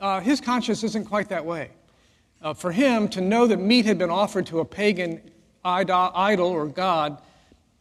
uh, 0.00 0.20
his 0.20 0.40
conscience 0.40 0.82
isn't 0.82 1.04
quite 1.04 1.28
that 1.28 1.44
way. 1.44 1.70
Uh, 2.42 2.52
for 2.52 2.72
him 2.72 3.08
to 3.08 3.20
know 3.20 3.46
that 3.46 3.58
meat 3.58 3.86
had 3.86 3.98
been 3.98 4.10
offered 4.10 4.46
to 4.46 4.58
a 4.60 4.64
pagan 4.64 5.20
idol 5.64 6.48
or 6.48 6.66
god 6.66 7.22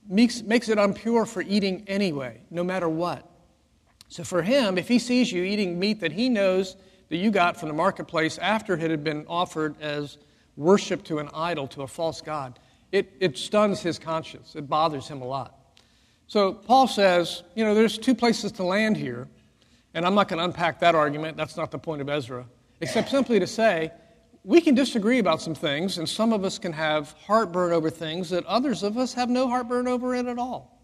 makes, 0.07 0.43
makes 0.43 0.69
it 0.69 0.77
impure 0.77 1.25
for 1.25 1.41
eating 1.41 1.83
anyway, 1.87 2.39
no 2.51 2.63
matter 2.63 2.87
what. 2.87 3.27
So 4.07 4.23
for 4.23 4.41
him, 4.41 4.77
if 4.77 4.87
he 4.87 4.99
sees 4.99 5.31
you 5.31 5.43
eating 5.43 5.79
meat 5.79 6.01
that 6.01 6.11
he 6.11 6.29
knows 6.29 6.75
that 7.09 7.17
you 7.17 7.31
got 7.31 7.57
from 7.57 7.69
the 7.69 7.75
marketplace 7.75 8.37
after 8.37 8.73
it 8.73 8.91
had 8.91 9.03
been 9.03 9.25
offered 9.27 9.81
as 9.81 10.17
worship 10.57 11.03
to 11.05 11.19
an 11.19 11.29
idol, 11.33 11.67
to 11.69 11.81
a 11.81 11.87
false 11.87 12.21
god, 12.21 12.59
it, 12.91 13.13
it 13.19 13.37
stuns 13.37 13.81
his 13.81 13.97
conscience. 13.97 14.55
It 14.55 14.69
bothers 14.69 15.07
him 15.07 15.21
a 15.21 15.25
lot. 15.25 15.57
So 16.27 16.53
Paul 16.53 16.87
says, 16.87 17.43
you 17.55 17.63
know, 17.63 17.73
there's 17.73 17.97
two 17.97 18.13
places 18.13 18.51
to 18.53 18.63
land 18.63 18.95
here, 18.95 19.27
and 19.93 20.05
I'm 20.05 20.13
not 20.13 20.27
going 20.27 20.39
to 20.39 20.45
unpack 20.45 20.79
that 20.81 20.93
argument. 20.93 21.35
That's 21.35 21.57
not 21.57 21.71
the 21.71 21.79
point 21.79 22.01
of 22.01 22.09
Ezra, 22.09 22.45
except 22.79 23.09
simply 23.09 23.39
to 23.39 23.47
say 23.47 23.91
we 24.43 24.59
can 24.61 24.73
disagree 24.73 25.19
about 25.19 25.41
some 25.41 25.53
things, 25.53 25.97
and 25.97 26.09
some 26.09 26.33
of 26.33 26.43
us 26.43 26.57
can 26.57 26.73
have 26.73 27.11
heartburn 27.25 27.71
over 27.71 27.89
things 27.89 28.29
that 28.31 28.45
others 28.45 28.81
of 28.81 28.97
us 28.97 29.13
have 29.13 29.29
no 29.29 29.47
heartburn 29.47 29.87
over 29.87 30.15
it 30.15 30.25
at 30.25 30.39
all. 30.39 30.79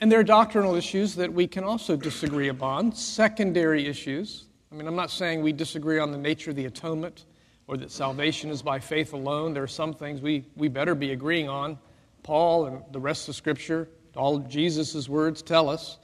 And 0.00 0.10
there 0.10 0.18
are 0.18 0.24
doctrinal 0.24 0.74
issues 0.74 1.14
that 1.16 1.32
we 1.32 1.46
can 1.46 1.62
also 1.62 1.94
disagree 1.94 2.48
upon, 2.48 2.92
secondary 2.92 3.86
issues. 3.86 4.46
I 4.72 4.74
mean, 4.74 4.88
I'm 4.88 4.96
not 4.96 5.10
saying 5.10 5.42
we 5.42 5.52
disagree 5.52 5.98
on 5.98 6.10
the 6.10 6.18
nature 6.18 6.50
of 6.50 6.56
the 6.56 6.64
atonement 6.64 7.26
or 7.66 7.76
that 7.76 7.90
salvation 7.90 8.50
is 8.50 8.62
by 8.62 8.80
faith 8.80 9.12
alone. 9.12 9.52
There 9.52 9.62
are 9.62 9.68
some 9.68 9.92
things 9.92 10.20
we, 10.20 10.46
we 10.56 10.68
better 10.68 10.94
be 10.94 11.12
agreeing 11.12 11.48
on. 11.48 11.78
Paul 12.22 12.66
and 12.66 12.82
the 12.92 12.98
rest 12.98 13.28
of 13.28 13.36
Scripture, 13.36 13.88
all 14.16 14.38
Jesus' 14.38 15.08
words 15.08 15.42
tell 15.42 15.68
us. 15.68 15.98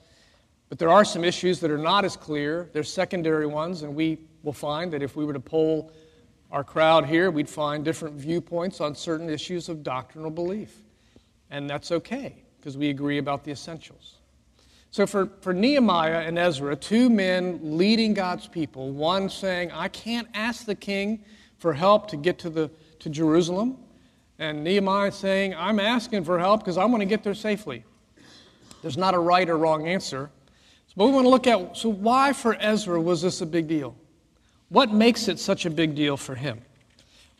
But 0.69 0.79
there 0.79 0.91
are 0.91 1.05
some 1.05 1.25
issues 1.25 1.59
that 1.61 1.71
are 1.71 1.79
not 1.79 2.05
as 2.05 2.17
clear. 2.17 2.69
They're 2.73 2.85
secondary 2.85 3.47
ones, 3.47 3.83
and 3.83 3.95
we 3.95 4.19
will 4.47 4.53
find 4.53 4.93
that 4.93 5.03
if 5.03 5.17
we 5.17 5.25
were 5.25 5.33
to 5.33 5.41
poll 5.41 5.93
our 6.53 6.63
crowd 6.63 7.05
here, 7.05 7.31
we'd 7.33 7.49
find 7.49 7.85
different 7.85 8.15
viewpoints 8.15 8.81
on 8.81 8.95
certain 8.95 9.29
issues 9.29 9.69
of 9.69 9.83
doctrinal 9.83 10.31
belief. 10.31 10.75
And 11.51 11.69
that's 11.69 11.91
okay 11.91 12.45
because 12.59 12.79
we 12.79 12.89
agree 12.89 13.19
about 13.19 13.45
the 13.45 13.51
essentials. 13.51 14.15
So 14.93 15.05
for, 15.05 15.29
for 15.41 15.53
Nehemiah 15.53 16.21
and 16.21 16.39
Ezra, 16.39 16.77
two 16.77 17.11
men 17.11 17.59
leading 17.63 18.15
God's 18.15 18.47
people, 18.47 18.93
one 18.93 19.29
saying, 19.29 19.73
I 19.73 19.89
can't 19.89 20.29
ask 20.33 20.65
the 20.65 20.77
king 20.77 21.25
for 21.59 21.75
help 21.75 22.09
to 22.11 22.17
get 22.17 22.39
to, 22.39 22.51
the, 22.51 22.71
to 23.01 23.11
Jerusalem, 23.11 23.77
and 24.39 24.63
Nehemiah 24.63 25.11
saying, 25.11 25.55
I'm 25.57 25.81
asking 25.81 26.25
for 26.25 26.39
help 26.39 26.61
because 26.61 26.79
I 26.79 26.85
want 26.85 27.01
to 27.01 27.07
get 27.07 27.25
there 27.25 27.35
safely. 27.35 27.85
There's 28.81 28.97
not 28.97 29.15
a 29.15 29.19
right 29.19 29.49
or 29.49 29.59
wrong 29.59 29.89
answer. 29.89 30.31
But 30.97 31.07
we 31.07 31.13
want 31.13 31.25
to 31.25 31.31
look 31.31 31.47
at 31.47 31.77
so 31.77 31.89
why 31.89 32.33
for 32.33 32.57
Ezra 32.61 33.01
was 33.01 33.21
this 33.23 33.41
a 33.41 33.47
big 33.47 33.67
deal? 33.67 33.97
What 34.69 34.93
makes 34.93 35.29
it 35.29 35.39
such 35.39 35.67
a 35.67 35.71
big 35.71 35.95
deal 35.95 36.17
for 36.17 36.35
him? 36.35 36.63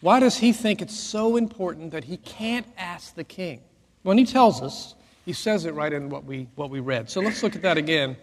Why 0.01 0.21
does 0.21 0.37
he 0.37 0.53
think 0.53 0.83
it's 0.83 0.97
so 0.97 1.37
important 1.37 1.91
that 1.93 2.05
he 2.05 2.19
can't 2.19 2.67
ask 2.77 3.15
the 3.15 3.25
king? 3.25 3.61
When 4.03 4.19
he 4.19 4.25
tells 4.25 4.63
us, 4.63 4.95
he 5.25 5.33
says 5.33 5.65
it 5.65 5.75
right 5.75 5.93
in 5.93 6.09
what 6.09 6.25
we, 6.25 6.47
what 6.55 6.71
we 6.71 6.81
read. 6.81 7.11
So 7.11 7.21
let's 7.21 7.43
look 7.43 7.57
at 7.57 7.63
that 7.63 7.77
again. 7.77 8.17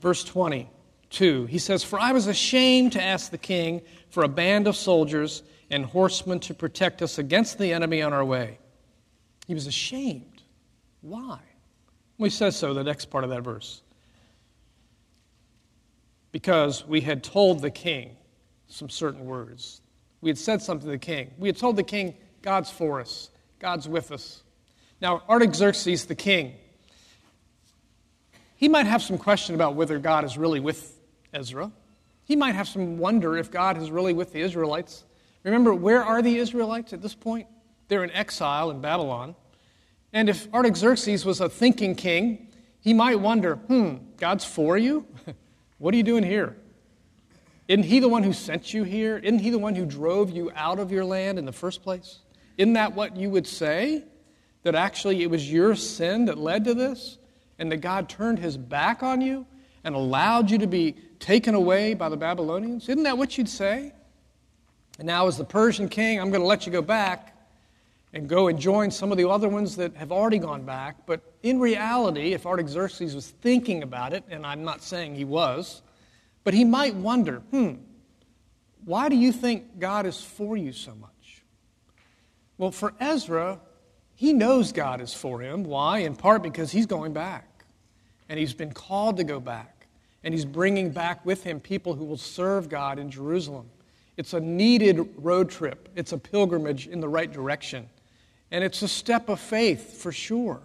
Verse 0.00 0.24
22. 0.24 1.46
He 1.46 1.58
says, 1.58 1.84
For 1.84 2.00
I 2.00 2.12
was 2.12 2.26
ashamed 2.26 2.92
to 2.92 3.02
ask 3.02 3.30
the 3.30 3.38
king 3.38 3.82
for 4.08 4.24
a 4.24 4.28
band 4.28 4.66
of 4.66 4.76
soldiers 4.76 5.44
and 5.70 5.84
horsemen 5.84 6.40
to 6.40 6.54
protect 6.54 7.02
us 7.02 7.18
against 7.18 7.58
the 7.58 7.72
enemy 7.72 8.02
on 8.02 8.12
our 8.12 8.24
way. 8.24 8.58
He 9.46 9.54
was 9.54 9.68
ashamed. 9.68 10.42
Why? 11.02 11.38
Well, 12.18 12.26
he 12.26 12.30
says 12.30 12.56
so, 12.56 12.74
the 12.74 12.82
next 12.82 13.06
part 13.06 13.24
of 13.24 13.30
that 13.30 13.42
verse. 13.42 13.82
Because 16.32 16.86
we 16.86 17.00
had 17.00 17.22
told 17.22 17.60
the 17.62 17.70
king 17.70 18.16
some 18.70 18.88
certain 18.88 19.26
words. 19.26 19.80
We 20.20 20.30
had 20.30 20.38
said 20.38 20.62
something 20.62 20.86
to 20.86 20.92
the 20.92 20.98
king. 20.98 21.30
We 21.38 21.48
had 21.48 21.56
told 21.56 21.76
the 21.76 21.82
king, 21.82 22.14
God's 22.42 22.70
for 22.70 23.00
us, 23.00 23.30
God's 23.58 23.88
with 23.88 24.12
us. 24.12 24.42
Now, 25.00 25.22
Artaxerxes, 25.28 26.06
the 26.06 26.14
king, 26.14 26.54
he 28.56 28.68
might 28.68 28.86
have 28.86 29.02
some 29.02 29.18
question 29.18 29.54
about 29.54 29.74
whether 29.74 29.98
God 29.98 30.24
is 30.24 30.36
really 30.36 30.60
with 30.60 30.98
Ezra. 31.32 31.72
He 32.24 32.36
might 32.36 32.54
have 32.54 32.68
some 32.68 32.98
wonder 32.98 33.36
if 33.36 33.50
God 33.50 33.78
is 33.78 33.90
really 33.90 34.12
with 34.12 34.32
the 34.32 34.40
Israelites. 34.40 35.04
Remember, 35.42 35.74
where 35.74 36.04
are 36.04 36.20
the 36.20 36.36
Israelites 36.36 36.92
at 36.92 37.00
this 37.00 37.14
point? 37.14 37.46
They're 37.88 38.04
in 38.04 38.10
exile 38.10 38.70
in 38.70 38.80
Babylon. 38.80 39.34
And 40.12 40.28
if 40.28 40.52
Artaxerxes 40.52 41.24
was 41.24 41.40
a 41.40 41.48
thinking 41.48 41.94
king, 41.94 42.48
he 42.80 42.92
might 42.92 43.18
wonder, 43.18 43.56
hmm, 43.56 43.96
God's 44.16 44.44
for 44.44 44.76
you? 44.76 45.06
what 45.78 45.94
are 45.94 45.96
you 45.96 46.02
doing 46.02 46.24
here? 46.24 46.56
Isn't 47.70 47.84
he 47.84 48.00
the 48.00 48.08
one 48.08 48.24
who 48.24 48.32
sent 48.32 48.74
you 48.74 48.82
here? 48.82 49.16
Isn't 49.18 49.38
he 49.38 49.50
the 49.50 49.58
one 49.60 49.76
who 49.76 49.86
drove 49.86 50.28
you 50.30 50.50
out 50.56 50.80
of 50.80 50.90
your 50.90 51.04
land 51.04 51.38
in 51.38 51.44
the 51.44 51.52
first 51.52 51.84
place? 51.84 52.18
Isn't 52.58 52.72
that 52.72 52.96
what 52.96 53.16
you 53.16 53.30
would 53.30 53.46
say? 53.46 54.02
That 54.64 54.74
actually 54.74 55.22
it 55.22 55.30
was 55.30 55.52
your 55.52 55.76
sin 55.76 56.24
that 56.24 56.36
led 56.36 56.64
to 56.64 56.74
this, 56.74 57.18
and 57.60 57.70
that 57.70 57.76
God 57.76 58.08
turned 58.08 58.40
his 58.40 58.56
back 58.56 59.04
on 59.04 59.20
you 59.20 59.46
and 59.84 59.94
allowed 59.94 60.50
you 60.50 60.58
to 60.58 60.66
be 60.66 60.96
taken 61.20 61.54
away 61.54 61.94
by 61.94 62.08
the 62.08 62.16
Babylonians? 62.16 62.88
Isn't 62.88 63.04
that 63.04 63.16
what 63.16 63.38
you'd 63.38 63.48
say? 63.48 63.92
And 64.98 65.06
now, 65.06 65.28
as 65.28 65.38
the 65.38 65.44
Persian 65.44 65.88
king, 65.88 66.18
I'm 66.18 66.30
going 66.30 66.42
to 66.42 66.48
let 66.48 66.66
you 66.66 66.72
go 66.72 66.82
back 66.82 67.36
and 68.12 68.28
go 68.28 68.48
and 68.48 68.58
join 68.58 68.90
some 68.90 69.12
of 69.12 69.16
the 69.16 69.28
other 69.28 69.48
ones 69.48 69.76
that 69.76 69.94
have 69.94 70.10
already 70.10 70.40
gone 70.40 70.64
back. 70.64 71.06
But 71.06 71.20
in 71.44 71.60
reality, 71.60 72.32
if 72.32 72.46
Artaxerxes 72.46 73.14
was 73.14 73.28
thinking 73.28 73.84
about 73.84 74.12
it, 74.12 74.24
and 74.28 74.44
I'm 74.44 74.64
not 74.64 74.82
saying 74.82 75.14
he 75.14 75.24
was, 75.24 75.82
but 76.44 76.54
he 76.54 76.64
might 76.64 76.94
wonder, 76.94 77.40
hmm, 77.50 77.74
why 78.84 79.08
do 79.08 79.16
you 79.16 79.32
think 79.32 79.78
God 79.78 80.06
is 80.06 80.20
for 80.20 80.56
you 80.56 80.72
so 80.72 80.94
much? 80.94 81.42
Well, 82.58 82.70
for 82.70 82.94
Ezra, 83.00 83.58
he 84.14 84.32
knows 84.32 84.72
God 84.72 85.00
is 85.00 85.14
for 85.14 85.40
him. 85.40 85.64
Why? 85.64 86.00
In 86.00 86.14
part 86.14 86.42
because 86.42 86.70
he's 86.70 86.86
going 86.86 87.12
back. 87.12 87.64
And 88.28 88.38
he's 88.38 88.52
been 88.52 88.72
called 88.72 89.16
to 89.16 89.24
go 89.24 89.40
back. 89.40 89.86
And 90.22 90.34
he's 90.34 90.44
bringing 90.44 90.90
back 90.90 91.24
with 91.24 91.42
him 91.42 91.58
people 91.58 91.94
who 91.94 92.04
will 92.04 92.18
serve 92.18 92.68
God 92.68 92.98
in 92.98 93.10
Jerusalem. 93.10 93.70
It's 94.18 94.34
a 94.34 94.40
needed 94.40 95.08
road 95.16 95.48
trip, 95.48 95.88
it's 95.96 96.12
a 96.12 96.18
pilgrimage 96.18 96.86
in 96.86 97.00
the 97.00 97.08
right 97.08 97.32
direction. 97.32 97.88
And 98.50 98.62
it's 98.62 98.82
a 98.82 98.88
step 98.88 99.28
of 99.28 99.40
faith 99.40 100.02
for 100.02 100.12
sure. 100.12 100.60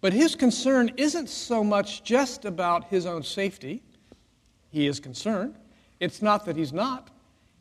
But 0.00 0.12
his 0.12 0.36
concern 0.36 0.92
isn't 0.96 1.28
so 1.28 1.64
much 1.64 2.04
just 2.04 2.44
about 2.44 2.84
his 2.84 3.06
own 3.06 3.22
safety. 3.22 3.82
He 4.70 4.86
is 4.86 5.00
concerned. 5.00 5.56
It's 5.98 6.22
not 6.22 6.46
that 6.46 6.56
he's 6.56 6.72
not. 6.72 7.08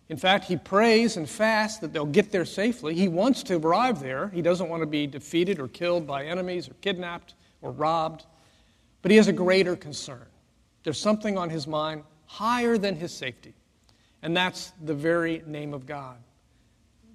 In 0.09 0.17
fact, 0.17 0.45
he 0.45 0.57
prays 0.57 1.17
and 1.17 1.29
fasts 1.29 1.79
that 1.79 1.93
they'll 1.93 2.05
get 2.05 2.31
there 2.31 2.45
safely. 2.45 2.95
He 2.95 3.07
wants 3.07 3.43
to 3.43 3.57
arrive 3.57 3.99
there. 3.99 4.29
He 4.29 4.41
doesn't 4.41 4.67
want 4.67 4.81
to 4.81 4.87
be 4.87 5.05
defeated 5.05 5.59
or 5.59 5.67
killed 5.67 6.07
by 6.07 6.25
enemies 6.25 6.67
or 6.67 6.73
kidnapped 6.81 7.35
or 7.61 7.71
robbed. 7.71 8.25
But 9.01 9.11
he 9.11 9.17
has 9.17 9.27
a 9.27 9.33
greater 9.33 9.75
concern. 9.75 10.25
There's 10.83 10.99
something 10.99 11.37
on 11.37 11.49
his 11.49 11.67
mind 11.67 12.03
higher 12.25 12.77
than 12.77 12.95
his 12.95 13.13
safety, 13.13 13.53
and 14.23 14.35
that's 14.35 14.71
the 14.83 14.93
very 14.93 15.43
name 15.45 15.73
of 15.73 15.85
God, 15.85 16.17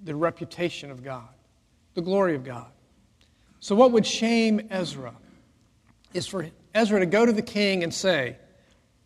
the 0.03 0.15
reputation 0.15 0.91
of 0.91 1.03
God, 1.03 1.27
the 1.95 2.01
glory 2.01 2.35
of 2.35 2.43
God. 2.43 2.67
So, 3.59 3.75
what 3.75 3.91
would 3.91 4.05
shame 4.05 4.67
Ezra 4.69 5.13
is 6.13 6.27
for 6.27 6.47
Ezra 6.73 6.99
to 6.99 7.05
go 7.05 7.25
to 7.25 7.33
the 7.33 7.41
king 7.41 7.83
and 7.83 7.93
say, 7.93 8.37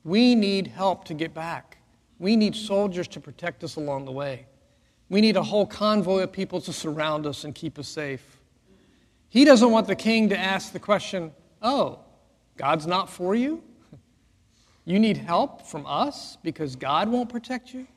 We 0.04 0.36
need 0.36 0.68
help 0.68 1.06
to 1.06 1.14
get 1.14 1.34
back. 1.34 1.78
We 2.20 2.36
need 2.36 2.56
soldiers 2.56 3.08
to 3.10 3.20
protect 3.20 3.64
us 3.64 3.76
along 3.76 4.06
the 4.06 4.12
way. 4.12 4.46
We 5.10 5.22
need 5.22 5.38
a 5.38 5.44
whole 5.44 5.66
convoy 5.66 6.24
of 6.24 6.32
people 6.32 6.62
to 6.62 6.74
surround 6.74 7.26
us 7.26 7.44
and 7.44 7.56
keep 7.56 7.80
us 7.80 7.88
safe. 7.88 8.38
He 9.30 9.46
doesn't 9.46 9.72
want 9.72 9.88
the 9.88 9.96
king 9.96 10.30
to 10.30 10.38
ask 10.38 10.72
the 10.72 10.80
question, 10.80 11.32
Oh, 11.62 12.00
God's 12.58 12.88
not 12.88 13.10
for 13.10 13.36
you? 13.36 13.64
You 14.86 15.00
need 15.00 15.18
help 15.18 15.68
from 15.68 15.86
us 15.86 16.38
because 16.44 16.76
God 16.76 17.10
won't 17.10 17.30
protect 17.30 17.74
you? 17.74 17.88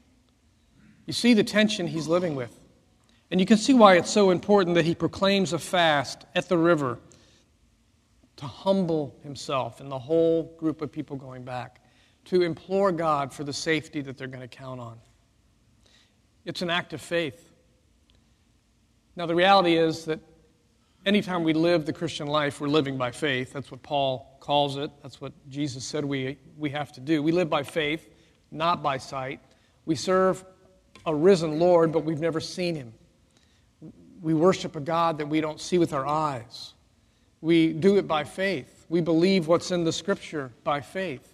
You 1.07 1.13
see 1.13 1.35
the 1.35 1.45
tension 1.45 1.87
he's 1.87 2.07
living 2.07 2.35
with. 2.35 2.59
And 3.31 3.41
you 3.41 3.47
can 3.47 3.57
see 3.57 3.73
why 3.73 3.97
it's 3.97 4.11
so 4.11 4.31
important 4.31 4.75
that 4.75 4.85
he 4.85 4.95
proclaims 4.95 5.53
a 5.53 5.59
fast 5.59 6.27
at 6.35 6.49
the 6.49 6.59
river 6.59 6.99
to 8.37 8.47
humble 8.47 9.17
himself 9.23 9.81
and 9.81 9.91
the 9.91 9.99
whole 9.99 10.55
group 10.59 10.83
of 10.83 10.93
people 10.93 11.17
going 11.17 11.45
back 11.45 11.82
to 12.27 12.43
implore 12.43 12.93
God 12.93 13.33
for 13.33 13.45
the 13.45 13.53
safety 13.53 14.01
that 14.03 14.17
they're 14.17 14.29
going 14.29 14.41
to 14.41 14.49
count 14.49 14.81
on. 14.81 14.99
It's 16.45 16.63
an 16.63 16.71
act 16.71 16.93
of 16.93 17.01
faith. 17.01 17.51
Now, 19.17 19.27
the 19.27 19.35
reality 19.35 19.77
is 19.77 20.07
that 20.07 20.21
anytime 21.05 21.45
we 21.45 21.53
live 21.53 21.85
the 21.85 21.93
Christian 21.93 22.27
life, 22.27 22.61
we're 22.61 22.69
living 22.69 22.97
by 22.97 23.11
faith. 23.11 23.53
That's 23.53 23.71
what 23.71 23.83
Paul 23.83 24.37
calls 24.41 24.77
it. 24.77 24.91
That's 25.03 25.21
what 25.21 25.33
Jesus 25.49 25.85
said 25.85 26.05
we, 26.05 26.39
we 26.57 26.71
have 26.71 26.93
to 26.93 27.01
do. 27.01 27.23
We 27.23 27.33
live 27.33 27.51
by 27.51 27.63
faith, 27.63 28.09
not 28.51 28.83
by 28.83 28.99
sight. 28.99 29.41
We 29.85 29.95
serve 29.95 30.45
a 31.05 31.15
risen 31.15 31.59
Lord, 31.59 31.93
but 31.93 32.05
we've 32.05 32.21
never 32.21 32.41
seen 32.41 32.75
him. 32.75 32.93
we 34.21 34.35
worship 34.35 34.77
a 34.77 34.81
God 34.81 35.19
that 35.19 35.27
we 35.27 35.41
don't 35.41 35.61
see 35.61 35.79
with 35.79 35.93
our 35.93 36.07
eyes. 36.07 36.75
We 37.41 37.73
do 37.73 37.99
it 37.99 38.07
by 38.07 38.23
faith. 38.25 38.87
We 38.89 39.01
believe 39.01 39.49
what's 39.49 39.73
in 39.73 39.83
the 39.85 39.93
scripture 39.93 40.53
by 40.63 40.81
faith. 40.81 41.32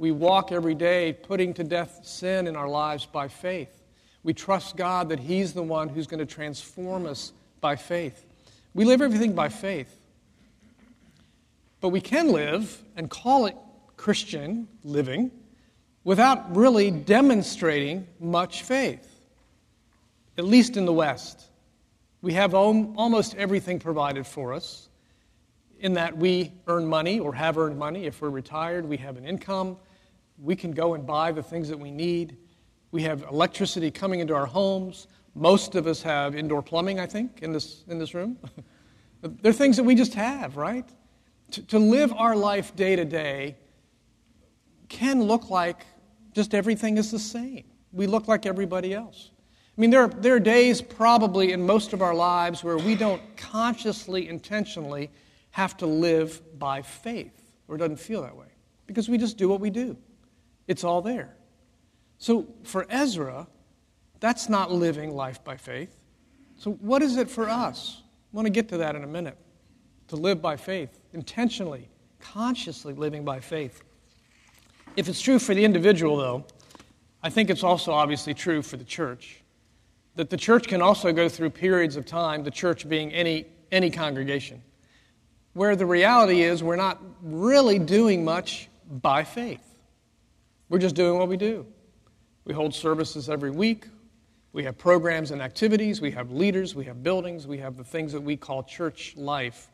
We 0.00 0.12
walk 0.12 0.50
every 0.50 0.74
day 0.74 1.12
putting 1.12 1.52
to 1.52 1.62
death 1.62 2.06
sin 2.06 2.46
in 2.46 2.56
our 2.56 2.70
lives 2.70 3.04
by 3.04 3.28
faith. 3.28 3.82
We 4.22 4.32
trust 4.32 4.78
God 4.78 5.10
that 5.10 5.18
He's 5.18 5.52
the 5.52 5.62
one 5.62 5.90
who's 5.90 6.06
going 6.06 6.26
to 6.26 6.34
transform 6.34 7.04
us 7.04 7.34
by 7.60 7.76
faith. 7.76 8.24
We 8.72 8.86
live 8.86 9.02
everything 9.02 9.34
by 9.34 9.50
faith. 9.50 9.94
But 11.82 11.90
we 11.90 12.00
can 12.00 12.32
live 12.32 12.82
and 12.96 13.10
call 13.10 13.44
it 13.44 13.54
Christian 13.98 14.68
living 14.84 15.30
without 16.02 16.56
really 16.56 16.90
demonstrating 16.90 18.06
much 18.18 18.62
faith, 18.62 19.06
at 20.38 20.46
least 20.46 20.78
in 20.78 20.86
the 20.86 20.94
West. 20.94 21.42
We 22.22 22.32
have 22.32 22.54
almost 22.54 23.34
everything 23.34 23.78
provided 23.78 24.26
for 24.26 24.54
us 24.54 24.88
in 25.78 25.92
that 25.92 26.16
we 26.16 26.52
earn 26.68 26.86
money 26.86 27.20
or 27.20 27.34
have 27.34 27.58
earned 27.58 27.78
money. 27.78 28.06
If 28.06 28.22
we're 28.22 28.30
retired, 28.30 28.86
we 28.86 28.96
have 28.96 29.18
an 29.18 29.26
income. 29.26 29.76
We 30.42 30.56
can 30.56 30.72
go 30.72 30.94
and 30.94 31.06
buy 31.06 31.32
the 31.32 31.42
things 31.42 31.68
that 31.68 31.78
we 31.78 31.90
need. 31.90 32.36
We 32.92 33.02
have 33.02 33.24
electricity 33.30 33.90
coming 33.90 34.20
into 34.20 34.34
our 34.34 34.46
homes. 34.46 35.06
Most 35.34 35.74
of 35.74 35.86
us 35.86 36.02
have 36.02 36.34
indoor 36.34 36.62
plumbing, 36.62 36.98
I 36.98 37.06
think, 37.06 37.42
in 37.42 37.52
this, 37.52 37.84
in 37.88 37.98
this 37.98 38.14
room. 38.14 38.38
They're 39.22 39.52
things 39.52 39.76
that 39.76 39.84
we 39.84 39.94
just 39.94 40.14
have, 40.14 40.56
right? 40.56 40.88
To, 41.52 41.62
to 41.66 41.78
live 41.78 42.12
our 42.12 42.34
life 42.34 42.74
day 42.74 42.96
to 42.96 43.04
day 43.04 43.56
can 44.88 45.22
look 45.22 45.50
like 45.50 45.86
just 46.32 46.54
everything 46.54 46.96
is 46.96 47.10
the 47.10 47.18
same. 47.18 47.64
We 47.92 48.06
look 48.06 48.28
like 48.28 48.46
everybody 48.46 48.94
else. 48.94 49.30
I 49.76 49.80
mean, 49.80 49.90
there 49.90 50.02
are, 50.02 50.08
there 50.08 50.34
are 50.34 50.40
days 50.40 50.82
probably 50.82 51.52
in 51.52 51.64
most 51.64 51.92
of 51.92 52.02
our 52.02 52.14
lives 52.14 52.62
where 52.62 52.76
we 52.78 52.94
don't 52.94 53.22
consciously, 53.36 54.28
intentionally 54.28 55.10
have 55.52 55.76
to 55.78 55.86
live 55.86 56.58
by 56.58 56.82
faith, 56.82 57.52
or 57.66 57.76
it 57.76 57.78
doesn't 57.78 57.96
feel 57.96 58.22
that 58.22 58.36
way, 58.36 58.46
because 58.86 59.08
we 59.08 59.16
just 59.16 59.36
do 59.36 59.48
what 59.48 59.60
we 59.60 59.70
do. 59.70 59.96
It's 60.70 60.84
all 60.84 61.02
there. 61.02 61.34
So 62.18 62.46
for 62.62 62.86
Ezra, 62.88 63.48
that's 64.20 64.48
not 64.48 64.70
living 64.70 65.10
life 65.10 65.42
by 65.42 65.56
faith. 65.56 65.92
So, 66.58 66.74
what 66.74 67.02
is 67.02 67.16
it 67.16 67.28
for 67.28 67.48
us? 67.48 68.02
I 68.32 68.36
want 68.36 68.46
to 68.46 68.52
get 68.52 68.68
to 68.68 68.76
that 68.76 68.94
in 68.94 69.02
a 69.02 69.06
minute. 69.06 69.36
To 70.08 70.16
live 70.16 70.40
by 70.40 70.56
faith, 70.56 71.00
intentionally, 71.12 71.88
consciously 72.20 72.94
living 72.94 73.24
by 73.24 73.40
faith. 73.40 73.82
If 74.96 75.08
it's 75.08 75.20
true 75.20 75.40
for 75.40 75.56
the 75.56 75.64
individual, 75.64 76.16
though, 76.16 76.44
I 77.20 77.30
think 77.30 77.50
it's 77.50 77.64
also 77.64 77.90
obviously 77.90 78.32
true 78.32 78.62
for 78.62 78.76
the 78.76 78.84
church. 78.84 79.42
That 80.14 80.30
the 80.30 80.36
church 80.36 80.68
can 80.68 80.82
also 80.82 81.12
go 81.12 81.28
through 81.28 81.50
periods 81.50 81.96
of 81.96 82.06
time, 82.06 82.44
the 82.44 82.50
church 82.52 82.88
being 82.88 83.12
any, 83.12 83.46
any 83.72 83.90
congregation, 83.90 84.62
where 85.54 85.74
the 85.74 85.86
reality 85.86 86.42
is 86.42 86.62
we're 86.62 86.76
not 86.76 87.02
really 87.22 87.80
doing 87.80 88.24
much 88.24 88.68
by 88.88 89.24
faith. 89.24 89.69
We're 90.70 90.78
just 90.78 90.94
doing 90.94 91.18
what 91.18 91.26
we 91.26 91.36
do. 91.36 91.66
We 92.44 92.54
hold 92.54 92.72
services 92.72 93.28
every 93.28 93.50
week. 93.50 93.86
We 94.52 94.62
have 94.62 94.78
programs 94.78 95.32
and 95.32 95.42
activities. 95.42 96.00
We 96.00 96.12
have 96.12 96.30
leaders. 96.30 96.76
We 96.76 96.84
have 96.84 97.02
buildings. 97.02 97.44
We 97.44 97.58
have 97.58 97.76
the 97.76 97.82
things 97.82 98.12
that 98.12 98.20
we 98.20 98.36
call 98.36 98.62
church 98.62 99.16
life. 99.16 99.68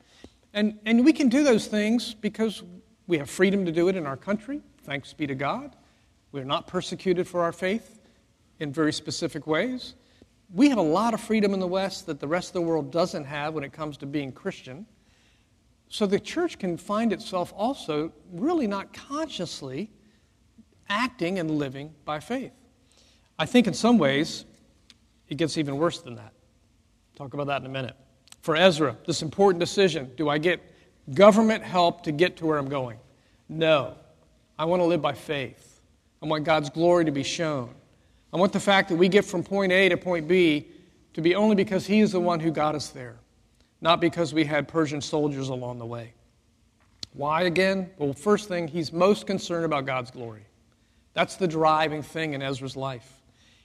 And, 0.55 0.79
and 0.87 1.05
we 1.05 1.12
can 1.12 1.29
do 1.29 1.45
those 1.45 1.67
things 1.67 2.15
because 2.15 2.62
we 3.07 3.19
have 3.19 3.29
freedom 3.29 3.67
to 3.67 3.73
do 3.73 3.88
it 3.88 3.97
in 3.97 4.07
our 4.07 4.17
country. 4.17 4.62
Thanks 4.85 5.12
be 5.12 5.26
to 5.26 5.35
God. 5.35 5.76
We're 6.33 6.45
not 6.45 6.67
persecuted 6.67 7.29
for 7.29 7.43
our 7.43 7.53
faith 7.53 8.00
in 8.59 8.73
very 8.73 8.93
specific 8.93 9.47
ways. 9.47 9.97
We 10.55 10.71
have 10.71 10.79
a 10.79 10.83
lot 10.83 11.12
of 11.12 11.21
freedom 11.21 11.53
in 11.53 11.61
the 11.61 11.67
West 11.67 12.07
that 12.07 12.21
the 12.21 12.29
rest 12.29 12.49
of 12.49 12.55
the 12.55 12.62
world 12.62 12.91
doesn't 12.91 13.25
have 13.25 13.53
when 13.53 13.65
it 13.65 13.73
comes 13.73 13.99
to 13.99 14.07
being 14.07 14.33
Christian. 14.33 14.87
So 15.91 16.07
the 16.07 16.19
church 16.19 16.59
can 16.59 16.79
find 16.79 17.12
itself 17.12 17.53
also 17.55 18.12
really 18.33 18.67
not 18.67 18.95
consciously 18.95 19.91
acting 20.88 21.38
and 21.38 21.50
living 21.50 21.94
by 22.04 22.20
faith. 22.20 22.52
I 23.38 23.46
think 23.46 23.66
in 23.66 23.75
some 23.75 23.99
ways 23.99 24.44
it 25.28 25.36
gets 25.36 25.58
even 25.58 25.76
worse 25.76 26.00
than 26.00 26.16
that. 26.16 26.32
Talk 27.16 27.34
about 27.34 27.46
that 27.49 27.60
in 27.60 27.66
a 27.66 27.70
minute. 27.70 27.96
For 28.42 28.56
Ezra, 28.56 28.96
this 29.06 29.22
important 29.22 29.60
decision 29.60 30.10
do 30.16 30.28
I 30.28 30.38
get 30.38 30.60
government 31.12 31.62
help 31.62 32.02
to 32.04 32.12
get 32.12 32.36
to 32.38 32.46
where 32.46 32.58
I'm 32.58 32.68
going? 32.68 32.99
No. 33.49 33.94
I 34.58 34.64
want 34.64 34.80
to 34.80 34.86
live 34.86 35.02
by 35.02 35.12
faith. 35.12 35.80
I 36.22 36.26
want 36.26 36.44
God's 36.44 36.70
glory 36.70 37.04
to 37.04 37.10
be 37.10 37.22
shown. 37.22 37.75
I 38.32 38.38
want 38.38 38.52
the 38.52 38.60
fact 38.60 38.88
that 38.88 38.96
we 38.96 39.08
get 39.08 39.25
from 39.25 39.42
point 39.42 39.72
A 39.72 39.88
to 39.88 39.96
point 39.96 40.26
B 40.26 40.68
to 41.14 41.20
be 41.20 41.34
only 41.34 41.54
because 41.54 41.86
He 41.86 42.00
is 42.00 42.12
the 42.12 42.20
one 42.20 42.40
who 42.40 42.50
got 42.50 42.75
us 42.75 42.88
there, 42.88 43.16
not 43.80 44.00
because 44.00 44.32
we 44.32 44.44
had 44.44 44.68
Persian 44.68 45.00
soldiers 45.00 45.49
along 45.49 45.78
the 45.78 45.86
way. 45.86 46.12
Why 47.12 47.42
again? 47.42 47.90
Well, 47.99 48.12
first 48.12 48.49
thing, 48.49 48.68
He's 48.68 48.92
most 48.92 49.26
concerned 49.26 49.64
about 49.64 49.86
God's 49.86 50.10
glory. 50.10 50.46
That's 51.17 51.37
the 51.37 51.49
driving 51.49 52.02
thing 52.02 52.35
in 52.35 52.43
Ezra's 52.43 52.76
life. 52.76 53.11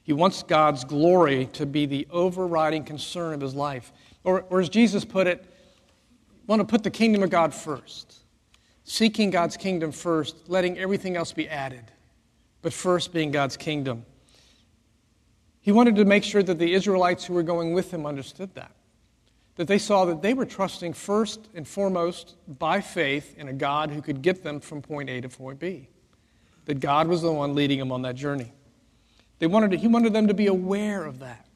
He 0.04 0.14
wants 0.14 0.42
God's 0.42 0.86
glory 0.86 1.48
to 1.52 1.66
be 1.66 1.86
the 1.86 2.08
overriding 2.10 2.86
concern 2.86 3.34
of 3.34 3.42
his 3.42 3.54
life. 3.54 3.92
Or, 4.24 4.46
or 4.50 4.62
as 4.62 4.70
Jesus 4.70 5.04
put 5.04 5.28
it, 5.28 5.46
want 6.48 6.62
to 6.62 6.66
put 6.66 6.82
the 6.82 6.90
kingdom 6.90 7.24
of 7.24 7.30
God 7.30 7.54
first. 7.54 8.20
Seeking 8.86 9.32
God's 9.32 9.58
kingdom 9.58 9.92
first, 9.92 10.48
letting 10.48 10.78
everything 10.78 11.18
else 11.18 11.34
be 11.34 11.50
added, 11.50 11.84
but 12.62 12.72
first 12.72 13.12
being 13.12 13.32
God's 13.32 13.58
kingdom. 13.58 14.06
He 15.60 15.74
wanted 15.74 15.98
to 15.98 16.06
make 16.06 16.24
sure 16.24 16.42
that 16.42 16.58
the 16.58 16.74
Israelites 16.74 17.26
who 17.26 17.34
were 17.34 17.44
going 17.44 17.74
with 17.74 17.94
him 17.94 18.06
understood 18.06 18.56
that. 18.56 18.72
That 19.58 19.68
they 19.68 19.78
saw 19.78 20.06
that 20.06 20.22
they 20.22 20.34
were 20.34 20.46
trusting 20.46 20.94
first 20.94 21.50
and 21.54 21.68
foremost 21.68 22.38
by 22.48 22.80
faith 22.80 23.38
in 23.38 23.50
a 23.50 23.54
God 23.54 23.92
who 23.92 24.02
could 24.02 24.22
get 24.22 24.42
them 24.42 24.62
from 24.62 24.82
point 24.82 25.10
A 25.10 25.20
to 25.20 25.28
point 25.28 25.60
B 25.60 25.90
that 26.66 26.80
God 26.80 27.08
was 27.08 27.22
the 27.22 27.32
one 27.32 27.56
leading 27.56 27.80
them 27.80 27.92
on 27.92 28.02
that 28.04 28.16
journey. 28.16 28.52
They 29.40 29.48
wanted 29.48 29.72
to, 29.72 29.78
he 29.78 29.88
wanted 29.88 30.14
them 30.14 30.28
to 30.28 30.34
be 30.34 30.48
aware 30.48 31.06
of 31.06 31.20
that, 31.20 31.48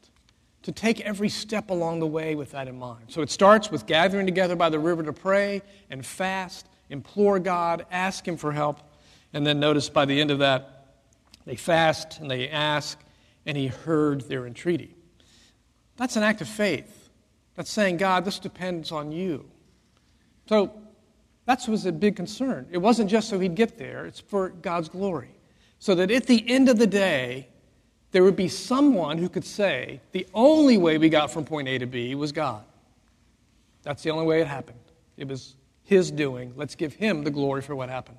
to 0.63 0.71
take 0.71 1.01
every 1.01 1.29
step 1.29 1.69
along 1.69 1.99
the 1.99 2.07
way 2.07 2.35
with 2.35 2.51
that 2.51 2.67
in 2.67 2.79
mind. 2.79 3.05
So 3.09 3.21
it 3.21 3.29
starts 3.29 3.69
with 3.69 3.85
gathering 3.85 4.25
together 4.25 4.55
by 4.55 4.69
the 4.69 4.79
river 4.79 5.03
to 5.03 5.13
pray 5.13 5.61
and 5.89 6.05
fast, 6.05 6.67
implore 6.89 7.39
God, 7.39 7.85
ask 7.91 8.27
Him 8.27 8.37
for 8.37 8.51
help. 8.51 8.79
And 9.33 9.45
then 9.45 9.59
notice 9.59 9.89
by 9.89 10.05
the 10.05 10.19
end 10.19 10.31
of 10.31 10.39
that, 10.39 10.87
they 11.45 11.55
fast 11.55 12.19
and 12.19 12.31
they 12.31 12.49
ask, 12.49 12.99
and 13.45 13.55
He 13.55 13.67
heard 13.67 14.21
their 14.21 14.47
entreaty. 14.47 14.95
That's 15.97 16.15
an 16.15 16.23
act 16.23 16.41
of 16.41 16.47
faith. 16.47 17.09
That's 17.55 17.69
saying, 17.69 17.97
God, 17.97 18.25
this 18.25 18.39
depends 18.39 18.91
on 18.91 19.11
you. 19.11 19.45
So 20.49 20.73
that 21.45 21.67
was 21.67 21.85
a 21.85 21.91
big 21.91 22.15
concern. 22.15 22.67
It 22.71 22.77
wasn't 22.77 23.09
just 23.09 23.29
so 23.29 23.39
he'd 23.39 23.55
get 23.55 23.77
there, 23.77 24.05
it's 24.05 24.19
for 24.19 24.49
God's 24.49 24.89
glory. 24.89 25.29
So 25.79 25.95
that 25.95 26.09
at 26.09 26.25
the 26.25 26.43
end 26.49 26.69
of 26.69 26.77
the 26.77 26.87
day, 26.87 27.47
there 28.11 28.23
would 28.23 28.35
be 28.35 28.47
someone 28.47 29.17
who 29.17 29.29
could 29.29 29.45
say, 29.45 29.99
the 30.11 30.25
only 30.33 30.77
way 30.77 30.97
we 30.97 31.09
got 31.09 31.31
from 31.31 31.45
point 31.45 31.67
A 31.67 31.77
to 31.77 31.85
B 31.85 32.15
was 32.15 32.31
God. 32.31 32.63
That's 33.83 34.01
the 34.01 34.09
only 34.09 34.25
way 34.25 34.41
it 34.41 34.47
happened. 34.47 34.79
It 35.17 35.27
was 35.27 35.55
his 35.83 36.11
doing. 36.11 36.53
Let's 36.55 36.75
give 36.75 36.93
him 36.93 37.23
the 37.23 37.29
glory 37.29 37.61
for 37.61 37.75
what 37.75 37.89
happened. 37.89 38.17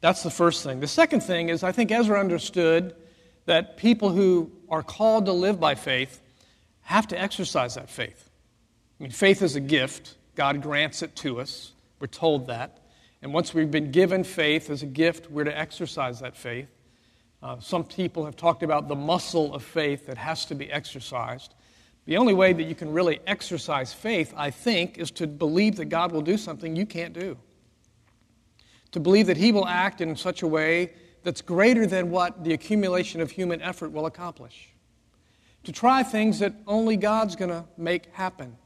That's 0.00 0.22
the 0.22 0.30
first 0.30 0.62
thing. 0.62 0.80
The 0.80 0.88
second 0.88 1.20
thing 1.20 1.48
is, 1.48 1.62
I 1.62 1.72
think 1.72 1.90
Ezra 1.90 2.20
understood 2.20 2.94
that 3.46 3.76
people 3.76 4.10
who 4.10 4.50
are 4.68 4.82
called 4.82 5.26
to 5.26 5.32
live 5.32 5.58
by 5.58 5.74
faith 5.74 6.20
have 6.82 7.08
to 7.08 7.20
exercise 7.20 7.74
that 7.74 7.88
faith. 7.88 8.30
I 9.00 9.02
mean, 9.02 9.10
faith 9.10 9.42
is 9.42 9.56
a 9.56 9.60
gift, 9.60 10.16
God 10.34 10.62
grants 10.62 11.02
it 11.02 11.16
to 11.16 11.40
us. 11.40 11.72
We're 12.02 12.08
told 12.08 12.48
that. 12.48 12.78
And 13.22 13.32
once 13.32 13.54
we've 13.54 13.70
been 13.70 13.92
given 13.92 14.24
faith 14.24 14.70
as 14.70 14.82
a 14.82 14.86
gift, 14.86 15.30
we're 15.30 15.44
to 15.44 15.56
exercise 15.56 16.18
that 16.18 16.36
faith. 16.36 16.66
Uh, 17.40 17.60
some 17.60 17.84
people 17.84 18.24
have 18.24 18.34
talked 18.34 18.64
about 18.64 18.88
the 18.88 18.96
muscle 18.96 19.54
of 19.54 19.62
faith 19.62 20.06
that 20.06 20.18
has 20.18 20.44
to 20.46 20.56
be 20.56 20.68
exercised. 20.68 21.54
The 22.06 22.16
only 22.16 22.34
way 22.34 22.54
that 22.54 22.64
you 22.64 22.74
can 22.74 22.92
really 22.92 23.20
exercise 23.28 23.92
faith, 23.92 24.34
I 24.36 24.50
think, 24.50 24.98
is 24.98 25.12
to 25.12 25.28
believe 25.28 25.76
that 25.76 25.84
God 25.84 26.10
will 26.10 26.22
do 26.22 26.36
something 26.36 26.74
you 26.74 26.86
can't 26.86 27.12
do. 27.12 27.38
To 28.90 28.98
believe 28.98 29.28
that 29.28 29.36
He 29.36 29.52
will 29.52 29.68
act 29.68 30.00
in 30.00 30.16
such 30.16 30.42
a 30.42 30.48
way 30.48 30.94
that's 31.22 31.40
greater 31.40 31.86
than 31.86 32.10
what 32.10 32.42
the 32.42 32.52
accumulation 32.52 33.20
of 33.20 33.30
human 33.30 33.62
effort 33.62 33.92
will 33.92 34.06
accomplish. 34.06 34.70
To 35.62 35.70
try 35.70 36.02
things 36.02 36.40
that 36.40 36.52
only 36.66 36.96
God's 36.96 37.36
going 37.36 37.50
to 37.50 37.64
make 37.76 38.12
happen, 38.12 38.56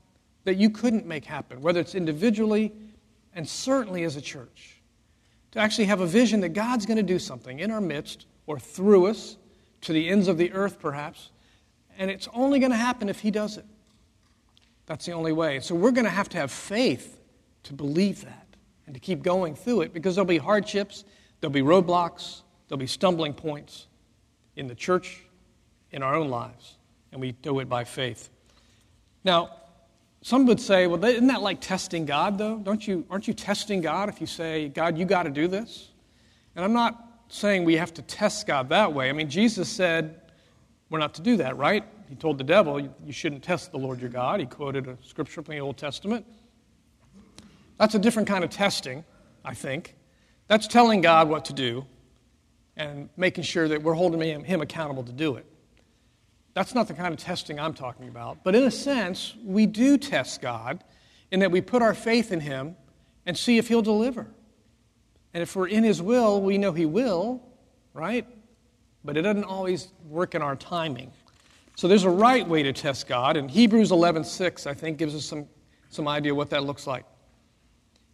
that 0.45 0.57
you 0.57 0.71
couldn't 0.71 1.05
make 1.05 1.27
happen, 1.27 1.61
whether 1.61 1.81
it's 1.81 1.95
individually 1.95 2.73
and 3.37 3.47
certainly 3.49 4.03
as 4.03 4.17
a 4.17 4.21
church, 4.21 4.81
to 5.53 5.61
actually 5.61 5.85
have 5.85 6.01
a 6.01 6.07
vision 6.07 6.41
that 6.41 6.49
God's 6.49 6.87
going 6.87 6.97
to 6.97 7.03
do 7.03 7.19
something 7.19 7.61
in 7.61 7.71
our 7.71 7.81
midst 7.81 8.27
or 8.47 8.59
through 8.59 9.07
us 9.07 9.37
to 9.83 9.93
the 9.93 10.09
ends 10.09 10.27
of 10.27 10.39
the 10.39 10.53
earth, 10.53 10.81
perhaps, 10.81 11.31
and 11.99 12.11
it's 12.11 12.29
only 12.35 12.59
going 12.59 12.73
to 12.73 12.77
happen 12.77 13.09
if 13.09 13.21
He 13.21 13.31
does 13.31 13.59
it. 13.59 13.67
That's 14.87 15.05
the 15.05 15.13
only 15.13 15.33
way. 15.33 15.61
So 15.61 15.75
we're 15.75 15.93
going 15.93 16.05
to 16.05 16.11
have 16.11 16.29
to 16.31 16.39
have 16.39 16.51
faith 16.51 17.21
to 17.65 17.75
believe 17.75 18.25
that 18.25 18.47
and 18.87 18.95
to 18.95 19.01
keep 19.01 19.23
going 19.23 19.55
through 19.55 19.83
it 19.83 19.93
because 19.93 20.15
there'll 20.15 20.27
be 20.27 20.39
hardships, 20.39 21.05
there'll 21.41 21.53
be 21.53 21.63
roadblocks, 21.63 22.43
there'll 22.69 22.79
be 22.79 22.87
stumbling 22.87 23.35
points 23.35 23.87
in 24.57 24.67
the 24.67 24.75
church, 24.75 25.23
in 25.91 26.03
our 26.03 26.15
own 26.15 26.29
lives, 26.29 26.77
and 27.13 27.21
we 27.21 27.33
do 27.33 27.59
it 27.61 27.69
by 27.69 27.85
faith. 27.85 28.31
Now, 29.25 29.51
some 30.27 30.45
would 30.45 30.59
say, 30.59 30.89
well, 30.89 31.05
isn't 31.05 31.29
that 31.29 31.41
like 31.41 31.61
testing 31.61 32.05
God, 32.05 32.37
though? 32.37 32.59
Don't 32.59 32.85
you, 32.85 33.07
aren't 33.11 33.29
you 33.29 33.33
testing 33.33 33.81
God 33.81 34.09
if 34.09 34.21
you 34.21 34.27
say, 34.27 34.67
God, 34.67 34.99
you 34.99 35.05
got 35.05 35.23
to 35.23 35.31
do 35.31 35.47
this? 35.47 35.91
And 36.57 36.65
I'm 36.65 36.73
not 36.73 37.23
saying 37.29 37.63
we 37.63 37.77
have 37.77 37.95
to 37.95 38.03
test 38.03 38.45
God 38.45 38.69
that 38.71 38.93
way. 38.93 39.09
I 39.09 39.13
mean, 39.13 39.31
Jesus 39.31 39.69
said 39.69 40.21
we're 40.91 40.99
not 40.99 41.15
to 41.15 41.23
do 41.23 41.37
that, 41.37 41.57
right? 41.57 41.85
He 42.09 42.17
told 42.17 42.39
the 42.39 42.45
devil, 42.45 42.81
you 42.81 43.13
shouldn't 43.13 43.45
test 43.45 43.71
the 43.71 43.79
Lord 43.79 44.01
your 44.01 44.11
God. 44.11 44.41
He 44.41 44.47
quoted 44.47 44.89
a 44.89 44.99
scripture 45.01 45.43
from 45.45 45.55
the 45.55 45.61
Old 45.61 45.77
Testament. 45.77 46.27
That's 47.79 47.95
a 47.95 47.99
different 48.01 48.27
kind 48.27 48.43
of 48.43 48.51
testing, 48.51 49.05
I 49.45 49.55
think. 49.55 49.95
That's 50.49 50.67
telling 50.67 51.03
God 51.03 51.29
what 51.29 51.45
to 51.45 51.53
do 51.53 51.87
and 52.77 53.11
making 53.17 53.45
sure 53.45 53.69
that 53.69 53.81
we're 53.81 53.95
holding 53.95 54.45
him 54.45 54.61
accountable 54.61 55.05
to 55.05 55.13
do 55.13 55.37
it. 55.37 55.47
That's 56.57 56.75
not 56.75 56.89
the 56.89 56.95
kind 56.95 57.13
of 57.13 57.21
testing 57.21 57.61
I'm 57.61 57.75
talking 57.75 58.09
about. 58.09 58.43
But 58.43 58.55
in 58.55 58.63
a 58.63 58.71
sense, 58.71 59.35
we 59.45 59.67
do 59.67 59.99
test 59.99 60.41
God 60.41 60.83
in 61.31 61.41
that 61.41 61.51
we 61.51 61.61
put 61.61 61.83
our 61.83 61.93
faith 61.93 62.33
in 62.33 62.41
him 62.41 62.77
and 63.27 63.37
see 63.37 63.59
if 63.59 63.69
he'll 63.69 63.83
deliver. 63.83 64.27
And 65.35 65.43
if 65.43 65.55
we're 65.55 65.69
in 65.69 65.85
his 65.85 66.01
will, 66.01 66.41
we 66.41 66.57
know 66.57 66.73
he 66.73 66.87
will, 66.87 67.43
right? 67.93 68.27
But 69.05 69.19
it 69.19 69.23
doesn't 69.23 69.45
always 69.45 69.89
work 70.09 70.35
in 70.35 70.41
our 70.41 70.57
timing. 70.57 71.13
So 71.75 71.89
there's 71.89 72.05
a 72.05 72.11
right 72.11 72.49
way 72.49 72.63
to 72.63 72.73
test 72.73 73.07
God, 73.07 73.37
and 73.37 73.51
Hebrews 73.51 73.91
11:6 73.91 74.67
I 74.67 74.73
think 74.73 74.97
gives 74.97 75.15
us 75.15 75.27
some, 75.27 75.47
some 75.91 76.09
idea 76.09 76.35
what 76.35 76.49
that 76.51 76.65
looks 76.65 76.87
like. 76.87 77.05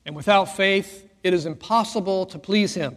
And 0.04 0.16
without 0.16 0.56
faith, 0.56 1.08
it 1.22 1.32
is 1.32 1.46
impossible 1.46 2.26
to 2.26 2.40
please 2.40 2.74
him. 2.74 2.96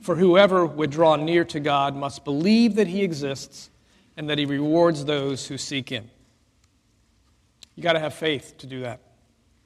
For 0.00 0.16
whoever 0.16 0.64
would 0.64 0.90
draw 0.90 1.16
near 1.16 1.44
to 1.44 1.60
God 1.60 1.94
must 1.94 2.24
believe 2.24 2.76
that 2.76 2.86
he 2.86 3.02
exists 3.02 3.68
and 4.16 4.28
that 4.28 4.38
he 4.38 4.44
rewards 4.44 5.04
those 5.04 5.46
who 5.46 5.58
seek 5.58 5.88
him. 5.88 6.10
You 7.74 7.82
got 7.82 7.94
to 7.94 8.00
have 8.00 8.14
faith 8.14 8.54
to 8.58 8.66
do 8.66 8.80
that. 8.80 9.00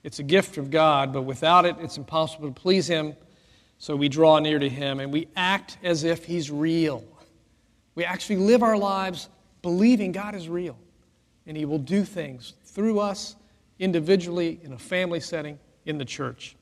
It's 0.05 0.21
a 0.21 0.23
gift 0.23 0.57
of 0.57 0.71
God, 0.71 1.13
but 1.13 1.23
without 1.23 1.65
it, 1.67 1.77
it's 1.81 1.97
impossible 1.97 2.49
to 2.49 2.55
please 2.55 2.87
him. 2.87 3.15
So 3.79 3.97
we 3.97 4.09
draw 4.09 4.39
near 4.39 4.59
to 4.59 4.69
him 4.69 5.01
and 5.01 5.13
we 5.13 5.29
act 5.37 5.79
as 5.83 6.05
if 6.05 6.25
he's 6.25 6.51
real. 6.51 7.05
We 7.95 8.05
actually 8.05 8.37
live 8.37 8.63
our 8.63 8.79
lives 8.79 9.29
believing 9.63 10.13
God 10.13 10.35
is 10.35 10.49
real 10.49 10.79
and 11.47 11.57
he 11.57 11.65
will 11.65 11.79
do 11.79 12.05
things 12.05 12.55
through 12.65 13.01
us 13.01 13.37
individually, 13.79 14.61
in 14.63 14.73
a 14.73 14.79
family 14.79 15.21
setting, 15.21 15.59
in 15.85 15.99
the 15.99 16.05
church. 16.05 16.57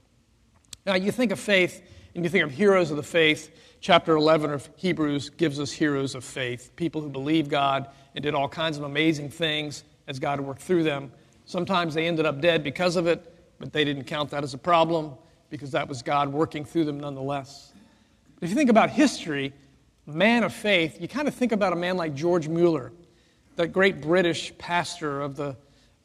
Now, 0.86 0.94
you 0.94 1.12
think 1.12 1.32
of 1.32 1.38
faith 1.38 1.82
and 2.14 2.24
you 2.24 2.30
think 2.30 2.44
of 2.44 2.50
heroes 2.50 2.90
of 2.90 2.96
the 2.96 3.02
faith. 3.02 3.73
Chapter 3.84 4.16
11 4.16 4.50
of 4.50 4.70
Hebrews 4.76 5.28
gives 5.28 5.60
us 5.60 5.70
heroes 5.70 6.14
of 6.14 6.24
faith, 6.24 6.74
people 6.74 7.02
who 7.02 7.10
believed 7.10 7.50
God 7.50 7.86
and 8.14 8.22
did 8.22 8.34
all 8.34 8.48
kinds 8.48 8.78
of 8.78 8.84
amazing 8.84 9.28
things 9.28 9.84
as 10.06 10.18
God 10.18 10.40
worked 10.40 10.62
through 10.62 10.84
them. 10.84 11.12
Sometimes 11.44 11.92
they 11.92 12.06
ended 12.06 12.24
up 12.24 12.40
dead 12.40 12.64
because 12.64 12.96
of 12.96 13.06
it, 13.06 13.30
but 13.58 13.74
they 13.74 13.84
didn't 13.84 14.04
count 14.04 14.30
that 14.30 14.42
as 14.42 14.54
a 14.54 14.58
problem 14.58 15.12
because 15.50 15.70
that 15.72 15.86
was 15.86 16.00
God 16.00 16.32
working 16.32 16.64
through 16.64 16.86
them 16.86 16.98
nonetheless. 16.98 17.74
If 18.40 18.48
you 18.48 18.56
think 18.56 18.70
about 18.70 18.88
history, 18.88 19.52
man 20.06 20.44
of 20.44 20.54
faith, 20.54 20.98
you 20.98 21.06
kind 21.06 21.28
of 21.28 21.34
think 21.34 21.52
about 21.52 21.74
a 21.74 21.76
man 21.76 21.98
like 21.98 22.14
George 22.14 22.48
Mueller, 22.48 22.90
that 23.56 23.68
great 23.68 24.00
British 24.00 24.56
pastor 24.56 25.20
of, 25.20 25.36
the, 25.36 25.54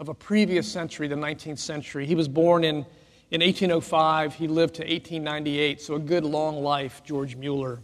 of 0.01 0.09
a 0.09 0.13
previous 0.13 0.69
century, 0.69 1.07
the 1.07 1.15
19th 1.15 1.59
century. 1.59 2.05
He 2.05 2.15
was 2.15 2.27
born 2.27 2.65
in 2.65 2.85
in 3.31 3.41
1805, 3.41 4.33
he 4.33 4.47
lived 4.47 4.75
to 4.75 4.81
1898, 4.81 5.81
so 5.81 5.93
a 5.93 5.99
good 5.99 6.23
long 6.23 6.63
life, 6.63 7.03
George 7.03 7.35
Mueller. 7.35 7.79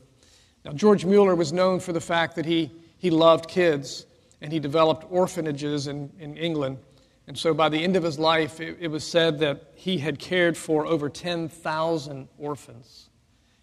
Now, 0.63 0.71
George 0.71 1.05
Mueller 1.05 1.35
was 1.35 1.53
known 1.53 1.79
for 1.79 1.93
the 1.93 2.01
fact 2.01 2.35
that 2.35 2.47
he, 2.47 2.71
he 2.97 3.11
loved 3.11 3.47
kids 3.47 4.07
and 4.41 4.51
he 4.51 4.59
developed 4.59 5.05
orphanages 5.11 5.85
in, 5.85 6.11
in 6.19 6.35
England. 6.35 6.79
And 7.27 7.37
so 7.37 7.53
by 7.53 7.69
the 7.69 7.83
end 7.83 7.95
of 7.95 8.01
his 8.01 8.17
life, 8.17 8.59
it, 8.59 8.77
it 8.79 8.87
was 8.87 9.03
said 9.03 9.37
that 9.39 9.71
he 9.75 9.99
had 9.99 10.17
cared 10.17 10.57
for 10.57 10.87
over 10.87 11.09
10,000 11.09 12.27
orphans. 12.39 13.09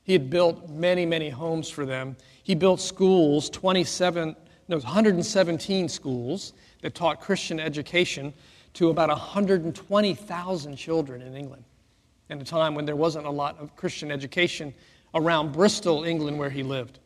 He 0.04 0.12
had 0.12 0.30
built 0.30 0.68
many, 0.68 1.04
many 1.04 1.30
homes 1.30 1.68
for 1.68 1.84
them. 1.84 2.16
He 2.44 2.54
built 2.54 2.80
schools, 2.80 3.50
27, 3.50 4.36
no, 4.68 4.76
117 4.76 5.88
schools 5.88 6.52
that 6.82 6.94
taught 6.94 7.20
Christian 7.20 7.58
education 7.58 8.32
to 8.74 8.90
about 8.90 9.08
120,000 9.08 10.76
children 10.76 11.22
in 11.22 11.36
England 11.36 11.64
in 12.32 12.40
a 12.40 12.44
time 12.44 12.74
when 12.74 12.84
there 12.84 12.96
wasn't 12.96 13.26
a 13.26 13.30
lot 13.30 13.58
of 13.58 13.76
Christian 13.76 14.10
education 14.10 14.74
around 15.14 15.52
Bristol, 15.52 16.04
England, 16.04 16.38
where 16.38 16.50
he 16.50 16.62
lived. 16.62 16.98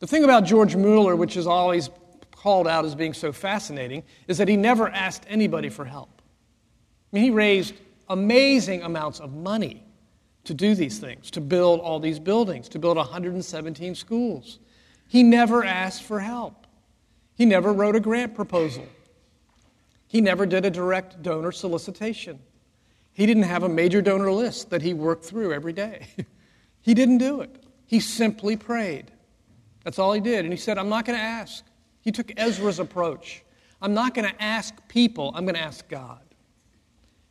The 0.00 0.06
thing 0.06 0.24
about 0.24 0.44
George 0.44 0.74
Mueller, 0.74 1.14
which 1.14 1.36
is 1.36 1.46
always 1.46 1.90
called 2.34 2.66
out 2.66 2.84
as 2.84 2.94
being 2.94 3.14
so 3.14 3.32
fascinating, 3.32 4.02
is 4.26 4.38
that 4.38 4.48
he 4.48 4.56
never 4.56 4.88
asked 4.88 5.24
anybody 5.28 5.68
for 5.68 5.84
help. 5.84 6.20
I 6.20 7.16
mean, 7.16 7.24
he 7.24 7.30
raised 7.30 7.74
amazing 8.08 8.82
amounts 8.82 9.20
of 9.20 9.32
money 9.32 9.84
to 10.44 10.54
do 10.54 10.74
these 10.74 10.98
things, 10.98 11.30
to 11.30 11.40
build 11.40 11.80
all 11.80 12.00
these 12.00 12.18
buildings, 12.18 12.68
to 12.70 12.78
build 12.78 12.96
117 12.96 13.94
schools. 13.94 14.58
He 15.06 15.22
never 15.22 15.62
asked 15.62 16.02
for 16.02 16.18
help. 16.18 16.66
He 17.34 17.46
never 17.46 17.72
wrote 17.72 17.94
a 17.94 18.00
grant 18.00 18.34
proposal. 18.34 18.86
He 20.08 20.20
never 20.20 20.46
did 20.46 20.64
a 20.64 20.70
direct 20.70 21.22
donor 21.22 21.52
solicitation. 21.52 22.40
He 23.12 23.26
didn't 23.26 23.42
have 23.44 23.62
a 23.62 23.68
major 23.68 24.00
donor 24.00 24.32
list 24.32 24.70
that 24.70 24.82
he 24.82 24.94
worked 24.94 25.24
through 25.24 25.52
every 25.52 25.72
day. 25.72 26.06
he 26.80 26.94
didn't 26.94 27.18
do 27.18 27.40
it. 27.40 27.64
He 27.86 28.00
simply 28.00 28.56
prayed. 28.56 29.10
That's 29.84 29.98
all 29.98 30.12
he 30.12 30.20
did. 30.20 30.44
And 30.44 30.52
he 30.52 30.58
said, 30.58 30.78
I'm 30.78 30.88
not 30.88 31.04
going 31.04 31.18
to 31.18 31.24
ask. 31.24 31.64
He 32.00 32.10
took 32.10 32.32
Ezra's 32.36 32.78
approach. 32.78 33.44
I'm 33.80 33.94
not 33.94 34.14
going 34.14 34.28
to 34.28 34.42
ask 34.42 34.74
people, 34.88 35.32
I'm 35.34 35.44
going 35.44 35.56
to 35.56 35.60
ask 35.60 35.86
God. 35.88 36.20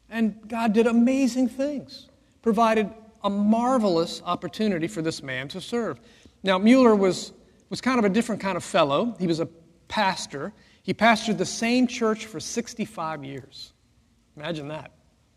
And 0.10 0.48
God 0.48 0.74
did 0.74 0.88
amazing 0.88 1.48
things, 1.48 2.10
provided 2.41 2.89
a 3.24 3.30
marvelous 3.30 4.22
opportunity 4.26 4.88
for 4.88 5.02
this 5.02 5.24
man 5.24 5.48
to 5.50 5.62
serve. 5.62 6.00
Now, 6.44 6.58
Mueller 6.58 6.96
was, 6.96 7.32
was 7.70 7.80
kind 7.80 8.00
of 8.00 8.06
a 8.06 8.10
different 8.10 8.41
kind 8.41 8.58
of 8.58 8.63
fellow. 8.63 9.15
He 9.20 9.28
was 9.28 9.39
a 9.39 9.48
pastor. 9.88 10.54
He 10.84 10.94
pastored 10.94 11.38
the 11.38 11.46
same 11.46 11.88
church 11.88 12.26
for 12.26 12.39
65 12.39 13.24
years. 13.24 13.74
Imagine 14.36 14.67
that. 14.70 14.91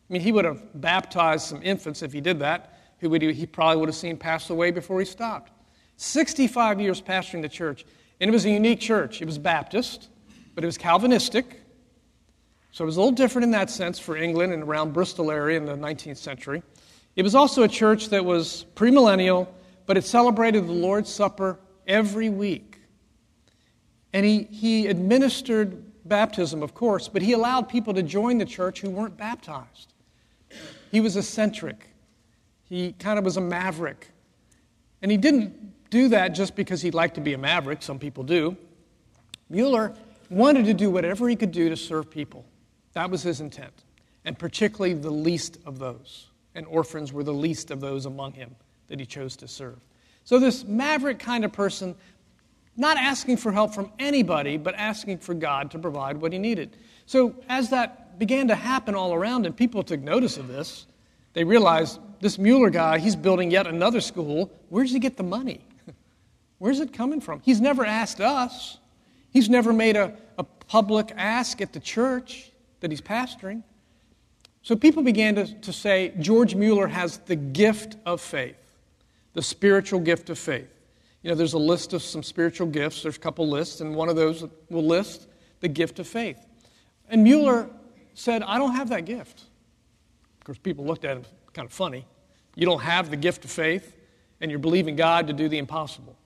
I 0.08 0.12
mean, 0.12 0.22
he 0.22 0.32
would 0.32 0.44
have 0.44 0.62
baptized 0.80 1.46
some 1.46 1.62
infants 1.62 2.02
if 2.02 2.12
he 2.12 2.20
did 2.20 2.40
that, 2.40 2.78
who 2.98 3.08
would, 3.10 3.22
he 3.22 3.46
probably 3.46 3.78
would 3.78 3.88
have 3.88 3.96
seen 3.96 4.16
pass 4.16 4.50
away 4.50 4.70
before 4.70 4.98
he 5.00 5.06
stopped. 5.06 5.52
65 5.96 6.80
years 6.80 7.00
pastoring 7.00 7.42
the 7.42 7.48
church. 7.48 7.86
And 8.20 8.28
it 8.28 8.32
was 8.32 8.44
a 8.44 8.50
unique 8.50 8.80
church. 8.80 9.22
It 9.22 9.24
was 9.24 9.38
Baptist, 9.38 10.08
but 10.54 10.62
it 10.62 10.66
was 10.66 10.78
Calvinistic. 10.78 11.60
So 12.70 12.84
it 12.84 12.86
was 12.86 12.96
a 12.96 13.00
little 13.00 13.14
different 13.14 13.44
in 13.44 13.50
that 13.52 13.70
sense 13.70 13.98
for 13.98 14.16
England 14.16 14.52
and 14.52 14.62
around 14.62 14.92
Bristol 14.92 15.30
area 15.30 15.56
in 15.56 15.64
the 15.64 15.76
19th 15.76 16.18
century. 16.18 16.62
It 17.16 17.22
was 17.22 17.34
also 17.34 17.62
a 17.62 17.68
church 17.68 18.08
that 18.08 18.24
was 18.24 18.66
premillennial, 18.74 19.48
but 19.86 19.96
it 19.96 20.04
celebrated 20.04 20.66
the 20.66 20.72
Lord's 20.72 21.12
Supper 21.12 21.60
every 21.86 22.28
week. 22.28 22.80
And 24.12 24.26
he, 24.26 24.44
he 24.44 24.86
administered 24.88 25.82
baptism, 26.04 26.62
of 26.62 26.74
course, 26.74 27.08
but 27.08 27.22
he 27.22 27.32
allowed 27.32 27.68
people 27.68 27.94
to 27.94 28.02
join 28.02 28.38
the 28.38 28.44
church 28.44 28.80
who 28.80 28.90
weren't 28.90 29.16
baptized. 29.16 29.93
He 30.94 31.00
was 31.00 31.16
eccentric. 31.16 31.88
He 32.68 32.92
kind 32.92 33.18
of 33.18 33.24
was 33.24 33.36
a 33.36 33.40
maverick. 33.40 34.12
And 35.02 35.10
he 35.10 35.16
didn't 35.16 35.90
do 35.90 36.06
that 36.10 36.28
just 36.28 36.54
because 36.54 36.82
he 36.82 36.92
liked 36.92 37.16
to 37.16 37.20
be 37.20 37.32
a 37.32 37.38
maverick. 37.38 37.82
Some 37.82 37.98
people 37.98 38.22
do. 38.22 38.56
Mueller 39.50 39.92
wanted 40.30 40.66
to 40.66 40.72
do 40.72 40.92
whatever 40.92 41.28
he 41.28 41.34
could 41.34 41.50
do 41.50 41.68
to 41.68 41.76
serve 41.76 42.08
people. 42.12 42.44
That 42.92 43.10
was 43.10 43.24
his 43.24 43.40
intent, 43.40 43.72
and 44.24 44.38
particularly 44.38 44.94
the 44.94 45.10
least 45.10 45.58
of 45.66 45.80
those. 45.80 46.28
And 46.54 46.64
orphans 46.68 47.12
were 47.12 47.24
the 47.24 47.34
least 47.34 47.72
of 47.72 47.80
those 47.80 48.06
among 48.06 48.34
him 48.34 48.54
that 48.86 49.00
he 49.00 49.04
chose 49.04 49.34
to 49.38 49.48
serve. 49.48 49.80
So, 50.22 50.38
this 50.38 50.64
maverick 50.64 51.18
kind 51.18 51.44
of 51.44 51.52
person, 51.52 51.96
not 52.76 52.98
asking 52.98 53.38
for 53.38 53.50
help 53.50 53.74
from 53.74 53.90
anybody, 53.98 54.58
but 54.58 54.76
asking 54.76 55.18
for 55.18 55.34
God 55.34 55.72
to 55.72 55.78
provide 55.80 56.18
what 56.18 56.32
he 56.32 56.38
needed. 56.38 56.76
So, 57.04 57.34
as 57.48 57.70
that 57.70 58.03
began 58.18 58.48
to 58.48 58.54
happen 58.54 58.94
all 58.94 59.14
around, 59.14 59.46
and 59.46 59.56
people 59.56 59.82
took 59.82 60.00
notice 60.00 60.36
of 60.36 60.48
this. 60.48 60.86
They 61.32 61.44
realized 61.44 62.00
this 62.20 62.38
Mueller 62.38 62.70
guy, 62.70 62.98
he's 62.98 63.16
building 63.16 63.50
yet 63.50 63.66
another 63.66 64.00
school. 64.00 64.50
Where 64.68 64.84
does 64.84 64.92
he 64.92 64.98
get 64.98 65.16
the 65.16 65.22
money? 65.24 65.60
Where's 66.58 66.80
it 66.80 66.92
coming 66.92 67.20
from? 67.20 67.40
He's 67.40 67.60
never 67.60 67.84
asked 67.84 68.20
us. 68.20 68.78
He's 69.30 69.50
never 69.50 69.72
made 69.72 69.96
a, 69.96 70.16
a 70.38 70.44
public 70.44 71.12
ask 71.16 71.60
at 71.60 71.72
the 71.72 71.80
church 71.80 72.52
that 72.80 72.90
he's 72.90 73.00
pastoring. 73.00 73.62
So 74.62 74.76
people 74.76 75.02
began 75.02 75.34
to, 75.34 75.46
to 75.60 75.72
say 75.72 76.14
George 76.20 76.54
Mueller 76.54 76.86
has 76.86 77.18
the 77.18 77.36
gift 77.36 77.96
of 78.06 78.20
faith, 78.20 78.56
the 79.34 79.42
spiritual 79.42 80.00
gift 80.00 80.30
of 80.30 80.38
faith. 80.38 80.68
You 81.22 81.30
know, 81.30 81.36
there's 81.36 81.52
a 81.54 81.58
list 81.58 81.92
of 81.92 82.02
some 82.02 82.22
spiritual 82.22 82.66
gifts. 82.68 83.02
There's 83.02 83.16
a 83.16 83.20
couple 83.20 83.48
lists, 83.48 83.80
and 83.80 83.94
one 83.94 84.08
of 84.08 84.16
those 84.16 84.44
will 84.70 84.84
list 84.84 85.26
the 85.60 85.68
gift 85.68 85.98
of 85.98 86.06
faith. 86.06 86.38
And 87.08 87.24
Mueller 87.24 87.68
said, 88.14 88.42
I 88.42 88.58
don't 88.58 88.74
have 88.74 88.88
that 88.90 89.04
gift. 89.04 89.42
Of 90.40 90.44
course, 90.44 90.58
people 90.58 90.84
looked 90.84 91.04
at 91.04 91.16
him 91.16 91.24
kind 91.52 91.66
of 91.66 91.72
funny. 91.72 92.06
You 92.56 92.66
don't 92.66 92.82
have 92.82 93.10
the 93.10 93.16
gift 93.16 93.44
of 93.44 93.50
faith, 93.50 93.96
and 94.40 94.50
you're 94.50 94.60
believing 94.60 94.96
God 94.96 95.26
to 95.26 95.32
do 95.32 95.48
the 95.48 95.58
impossible. 95.58 96.16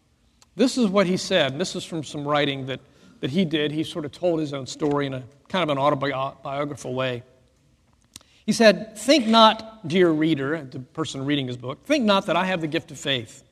This 0.57 0.77
is 0.77 0.88
what 0.88 1.07
he 1.07 1.16
said, 1.16 1.53
and 1.53 1.61
this 1.61 1.77
is 1.77 1.85
from 1.85 2.05
some 2.05 2.27
writing 2.27 2.66
that 2.66 2.81
that 3.20 3.31
he 3.31 3.44
did. 3.44 3.72
He 3.72 3.85
sort 3.85 4.05
of 4.05 4.12
told 4.12 4.40
his 4.40 4.53
own 4.53 4.66
story 4.66 5.07
in 5.07 5.14
a 5.14 5.22
kind 5.48 5.62
of 5.62 5.68
an 5.70 5.79
autobiographical 5.79 6.94
way. 6.94 7.22
He 8.46 8.53
said, 8.53 8.96
Think 8.96 9.27
not, 9.27 9.87
dear 9.87 10.11
reader, 10.11 10.66
the 10.70 10.81
person 10.81 11.24
reading 11.24 11.46
his 11.46 11.57
book, 11.57 11.85
think 11.85 12.05
not 12.05 12.27
that 12.27 12.37
I 12.37 12.46
have 12.46 12.61
the 12.61 12.66
gift 12.66 12.90
of 12.90 12.98
faith, 12.98 13.44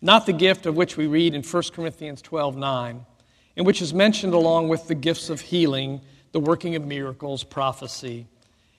not 0.00 0.26
the 0.26 0.32
gift 0.32 0.66
of 0.66 0.76
which 0.76 0.96
we 0.96 1.06
read 1.06 1.34
in 1.34 1.42
1 1.42 1.62
Corinthians 1.72 2.22
12 2.22 2.56
9, 2.56 3.06
and 3.56 3.66
which 3.66 3.82
is 3.82 3.94
mentioned 3.94 4.34
along 4.34 4.68
with 4.68 4.88
the 4.88 4.94
gifts 4.94 5.30
of 5.30 5.40
healing, 5.40 6.00
the 6.32 6.40
working 6.40 6.76
of 6.76 6.86
miracles, 6.86 7.44
prophecy, 7.44 8.26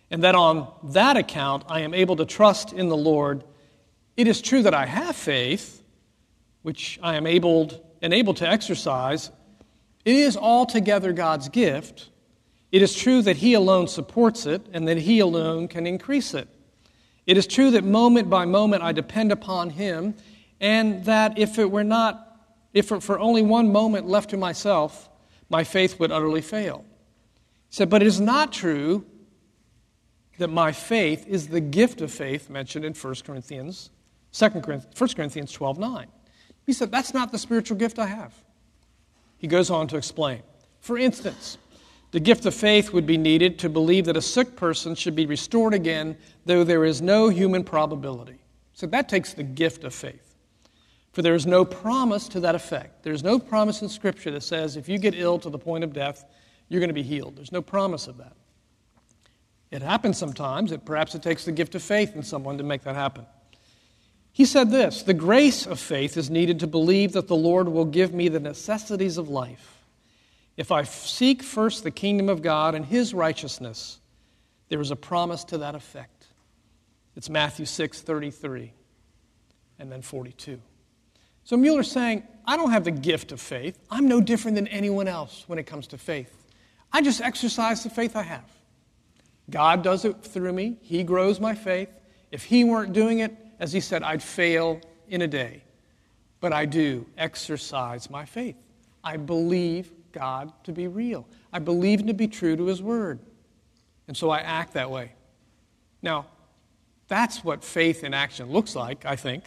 and 0.09 0.23
that 0.23 0.35
on 0.35 0.71
that 0.83 1.17
account 1.17 1.63
I 1.67 1.81
am 1.81 1.93
able 1.93 2.15
to 2.17 2.25
trust 2.25 2.73
in 2.73 2.89
the 2.89 2.97
Lord. 2.97 3.43
It 4.17 4.27
is 4.27 4.41
true 4.41 4.63
that 4.63 4.73
I 4.73 4.85
have 4.85 5.15
faith, 5.15 5.83
which 6.61 6.99
I 7.01 7.15
am 7.15 7.27
able 7.27 7.91
and 8.01 8.13
able 8.13 8.33
to 8.35 8.47
exercise. 8.47 9.31
It 10.05 10.15
is 10.15 10.35
altogether 10.35 11.13
God's 11.13 11.49
gift 11.49 12.09
it 12.71 12.81
is 12.81 12.95
true 12.95 13.21
that 13.23 13.37
He 13.37 13.53
alone 13.53 13.87
supports 13.87 14.45
it 14.45 14.65
and 14.71 14.87
that 14.87 14.97
He 14.97 15.19
alone 15.19 15.67
can 15.67 15.85
increase 15.85 16.33
it. 16.33 16.47
It 17.27 17.37
is 17.37 17.45
true 17.45 17.71
that 17.71 17.83
moment 17.83 18.29
by 18.29 18.45
moment 18.45 18.81
I 18.81 18.93
depend 18.93 19.31
upon 19.31 19.71
Him, 19.71 20.15
and 20.59 21.03
that 21.05 21.37
if 21.37 21.59
it 21.59 21.69
were 21.69 21.83
not, 21.83 22.39
if 22.73 22.87
for 22.87 23.19
only 23.19 23.41
one 23.41 23.71
moment 23.71 24.07
left 24.07 24.29
to 24.29 24.37
myself, 24.37 25.09
my 25.49 25.63
faith 25.63 25.99
would 25.99 26.11
utterly 26.11 26.41
fail. 26.41 26.85
He 27.71 27.75
said, 27.75 27.89
but 27.89 28.01
it 28.01 28.07
is 28.07 28.19
not 28.19 28.51
true 28.51 29.05
that 30.39 30.49
my 30.49 30.73
faith 30.73 31.25
is 31.25 31.47
the 31.47 31.61
gift 31.61 32.01
of 32.01 32.11
faith 32.11 32.49
mentioned 32.49 32.83
in 32.83 32.93
1 32.93 33.15
Corinthians, 33.25 33.91
2 34.33 34.49
Corinthians, 34.49 34.99
1 34.99 35.09
Corinthians 35.15 35.53
12 35.53 35.79
9. 35.79 36.07
He 36.65 36.73
said, 36.73 36.91
that's 36.91 37.13
not 37.13 37.31
the 37.31 37.37
spiritual 37.37 37.77
gift 37.77 37.97
I 37.97 38.07
have. 38.07 38.33
He 39.37 39.47
goes 39.47 39.69
on 39.69 39.87
to 39.87 39.95
explain. 39.95 40.41
For 40.81 40.97
instance, 40.97 41.57
the 42.11 42.19
gift 42.19 42.45
of 42.45 42.53
faith 42.53 42.91
would 42.91 43.05
be 43.05 43.17
needed 43.17 43.57
to 43.59 43.69
believe 43.69 44.03
that 44.03 44.17
a 44.17 44.21
sick 44.21 44.57
person 44.57 44.93
should 44.93 45.15
be 45.15 45.25
restored 45.25 45.73
again, 45.73 46.17
though 46.45 46.65
there 46.65 46.83
is 46.83 47.01
no 47.01 47.29
human 47.29 47.63
probability. 47.63 48.39
So 48.73 48.85
that 48.87 49.07
takes 49.07 49.33
the 49.33 49.43
gift 49.43 49.85
of 49.85 49.93
faith. 49.93 50.35
For 51.13 51.21
there 51.21 51.35
is 51.35 51.45
no 51.45 51.63
promise 51.63 52.27
to 52.29 52.41
that 52.41 52.53
effect. 52.53 53.03
There's 53.03 53.23
no 53.23 53.39
promise 53.39 53.81
in 53.81 53.87
Scripture 53.87 54.31
that 54.31 54.43
says 54.43 54.75
if 54.75 54.89
you 54.89 54.97
get 54.97 55.15
ill 55.15 55.39
to 55.39 55.49
the 55.49 55.57
point 55.57 55.85
of 55.85 55.93
death, 55.93 56.25
you're 56.71 56.79
going 56.79 56.89
to 56.89 56.93
be 56.93 57.03
healed. 57.03 57.35
There's 57.35 57.51
no 57.51 57.61
promise 57.61 58.07
of 58.07 58.17
that. 58.17 58.33
It 59.69 59.81
happens 59.81 60.17
sometimes, 60.17 60.71
that 60.71 60.85
perhaps 60.85 61.15
it 61.15 61.23
takes 61.23 61.45
the 61.45 61.51
gift 61.51 61.75
of 61.75 61.83
faith 61.83 62.15
in 62.15 62.23
someone 62.23 62.57
to 62.57 62.63
make 62.63 62.83
that 62.83 62.95
happen. 62.95 63.25
He 64.31 64.45
said 64.45 64.71
this 64.71 65.03
The 65.03 65.13
grace 65.13 65.65
of 65.65 65.79
faith 65.79 66.17
is 66.17 66.29
needed 66.29 66.59
to 66.61 66.67
believe 66.67 67.13
that 67.13 67.27
the 67.27 67.35
Lord 67.35 67.69
will 67.69 67.85
give 67.85 68.13
me 68.13 68.27
the 68.27 68.39
necessities 68.39 69.17
of 69.17 69.29
life 69.29 69.81
if 70.57 70.71
I 70.71 70.83
seek 70.83 71.41
first 71.41 71.83
the 71.83 71.91
kingdom 71.91 72.29
of 72.29 72.41
God 72.41 72.75
and 72.75 72.85
his 72.85 73.13
righteousness, 73.13 73.99
there 74.69 74.81
is 74.81 74.91
a 74.91 74.95
promise 74.95 75.43
to 75.45 75.57
that 75.59 75.75
effect. 75.75 76.27
It's 77.15 77.29
Matthew 77.29 77.65
6 77.65 78.01
33 78.01 78.71
and 79.79 79.91
then 79.91 80.01
42. 80.01 80.61
So 81.43 81.57
Mueller's 81.57 81.91
saying, 81.91 82.23
I 82.45 82.57
don't 82.57 82.71
have 82.71 82.83
the 82.83 82.91
gift 82.91 83.31
of 83.31 83.41
faith. 83.41 83.79
I'm 83.89 84.07
no 84.07 84.21
different 84.21 84.55
than 84.55 84.67
anyone 84.67 85.07
else 85.07 85.45
when 85.47 85.57
it 85.57 85.63
comes 85.63 85.87
to 85.87 85.97
faith. 85.97 86.40
I 86.93 87.01
just 87.01 87.21
exercise 87.21 87.83
the 87.83 87.89
faith 87.89 88.15
I 88.15 88.23
have. 88.23 88.49
God 89.49 89.83
does 89.83 90.05
it 90.05 90.23
through 90.23 90.53
me, 90.53 90.77
He 90.81 91.03
grows 91.03 91.39
my 91.39 91.55
faith. 91.55 91.89
If 92.31 92.43
He 92.43 92.63
weren't 92.63 92.93
doing 92.93 93.19
it, 93.19 93.35
as 93.59 93.73
He 93.73 93.79
said, 93.79 94.03
I'd 94.03 94.23
fail 94.23 94.79
in 95.07 95.21
a 95.21 95.27
day. 95.27 95.63
But 96.39 96.53
I 96.53 96.65
do 96.65 97.05
exercise 97.17 98.09
my 98.09 98.25
faith. 98.25 98.55
I 99.03 99.17
believe 99.17 99.91
God 100.11 100.51
to 100.63 100.71
be 100.71 100.87
real. 100.87 101.27
I 101.53 101.59
believe 101.59 101.99
Him 101.99 102.07
to 102.07 102.13
be 102.13 102.27
true 102.27 102.55
to 102.55 102.65
His 102.65 102.81
Word. 102.81 103.19
And 104.07 104.15
so 104.15 104.29
I 104.29 104.39
act 104.39 104.73
that 104.73 104.89
way. 104.89 105.11
Now, 106.01 106.25
that's 107.07 107.43
what 107.43 107.63
faith 107.63 108.03
in 108.03 108.13
action 108.13 108.49
looks 108.49 108.75
like, 108.75 109.05
I 109.05 109.15
think. 109.15 109.43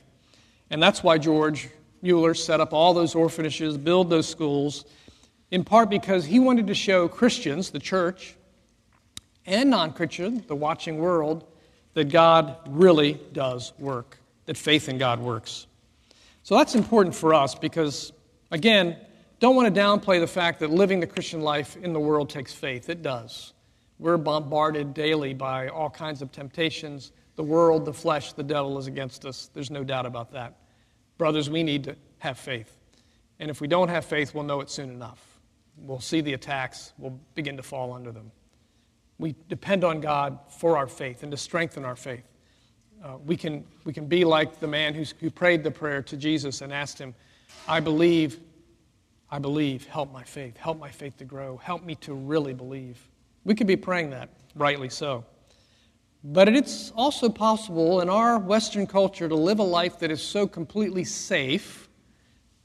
And 0.70 0.82
that's 0.82 1.02
why 1.02 1.18
George 1.18 1.68
Mueller 2.02 2.34
set 2.34 2.60
up 2.60 2.72
all 2.72 2.94
those 2.94 3.14
orphanages, 3.14 3.78
build 3.78 4.10
those 4.10 4.28
schools, 4.28 4.84
in 5.54 5.62
part 5.62 5.88
because 5.88 6.24
he 6.24 6.40
wanted 6.40 6.66
to 6.66 6.74
show 6.74 7.06
Christians, 7.06 7.70
the 7.70 7.78
church, 7.78 8.34
and 9.46 9.70
non 9.70 9.92
Christian, 9.92 10.42
the 10.48 10.56
watching 10.56 10.98
world, 10.98 11.44
that 11.92 12.08
God 12.08 12.56
really 12.66 13.20
does 13.32 13.72
work, 13.78 14.18
that 14.46 14.56
faith 14.56 14.88
in 14.88 14.98
God 14.98 15.20
works. 15.20 15.68
So 16.42 16.56
that's 16.56 16.74
important 16.74 17.14
for 17.14 17.34
us 17.34 17.54
because, 17.54 18.12
again, 18.50 18.96
don't 19.38 19.54
want 19.54 19.72
to 19.72 19.80
downplay 19.80 20.18
the 20.18 20.26
fact 20.26 20.58
that 20.58 20.70
living 20.70 20.98
the 20.98 21.06
Christian 21.06 21.40
life 21.40 21.76
in 21.76 21.92
the 21.92 22.00
world 22.00 22.30
takes 22.30 22.52
faith. 22.52 22.90
It 22.90 23.02
does. 23.02 23.52
We're 24.00 24.16
bombarded 24.16 24.92
daily 24.92 25.34
by 25.34 25.68
all 25.68 25.88
kinds 25.88 26.20
of 26.20 26.32
temptations. 26.32 27.12
The 27.36 27.44
world, 27.44 27.84
the 27.84 27.92
flesh, 27.92 28.32
the 28.32 28.42
devil 28.42 28.76
is 28.76 28.88
against 28.88 29.24
us. 29.24 29.50
There's 29.54 29.70
no 29.70 29.84
doubt 29.84 30.04
about 30.04 30.32
that. 30.32 30.56
Brothers, 31.16 31.48
we 31.48 31.62
need 31.62 31.84
to 31.84 31.94
have 32.18 32.40
faith. 32.40 32.76
And 33.38 33.52
if 33.52 33.60
we 33.60 33.68
don't 33.68 33.88
have 33.88 34.04
faith, 34.04 34.34
we'll 34.34 34.42
know 34.42 34.60
it 34.60 34.68
soon 34.68 34.90
enough. 34.90 35.33
We'll 35.78 36.00
see 36.00 36.20
the 36.20 36.34
attacks, 36.34 36.92
we'll 36.98 37.18
begin 37.34 37.56
to 37.56 37.62
fall 37.62 37.92
under 37.92 38.12
them. 38.12 38.30
We 39.18 39.34
depend 39.48 39.84
on 39.84 40.00
God 40.00 40.38
for 40.48 40.76
our 40.76 40.86
faith 40.86 41.22
and 41.22 41.30
to 41.30 41.36
strengthen 41.36 41.84
our 41.84 41.96
faith. 41.96 42.24
Uh, 43.02 43.18
we, 43.24 43.36
can, 43.36 43.64
we 43.84 43.92
can 43.92 44.06
be 44.06 44.24
like 44.24 44.60
the 44.60 44.66
man 44.66 44.94
who 44.94 45.30
prayed 45.30 45.62
the 45.62 45.70
prayer 45.70 46.02
to 46.02 46.16
Jesus 46.16 46.62
and 46.62 46.72
asked 46.72 46.98
him, 46.98 47.14
I 47.68 47.80
believe, 47.80 48.40
I 49.30 49.38
believe, 49.38 49.86
help 49.86 50.12
my 50.12 50.24
faith, 50.24 50.56
help 50.56 50.78
my 50.78 50.90
faith 50.90 51.18
to 51.18 51.24
grow, 51.24 51.56
help 51.58 51.84
me 51.84 51.96
to 51.96 52.14
really 52.14 52.54
believe. 52.54 53.06
We 53.44 53.54
could 53.54 53.66
be 53.66 53.76
praying 53.76 54.10
that, 54.10 54.30
rightly 54.54 54.88
so. 54.88 55.24
But 56.24 56.48
it's 56.48 56.90
also 56.92 57.28
possible 57.28 58.00
in 58.00 58.08
our 58.08 58.38
Western 58.38 58.86
culture 58.86 59.28
to 59.28 59.34
live 59.34 59.58
a 59.58 59.64
life 59.64 59.98
that 59.98 60.10
is 60.10 60.22
so 60.22 60.46
completely 60.46 61.04
safe 61.04 61.90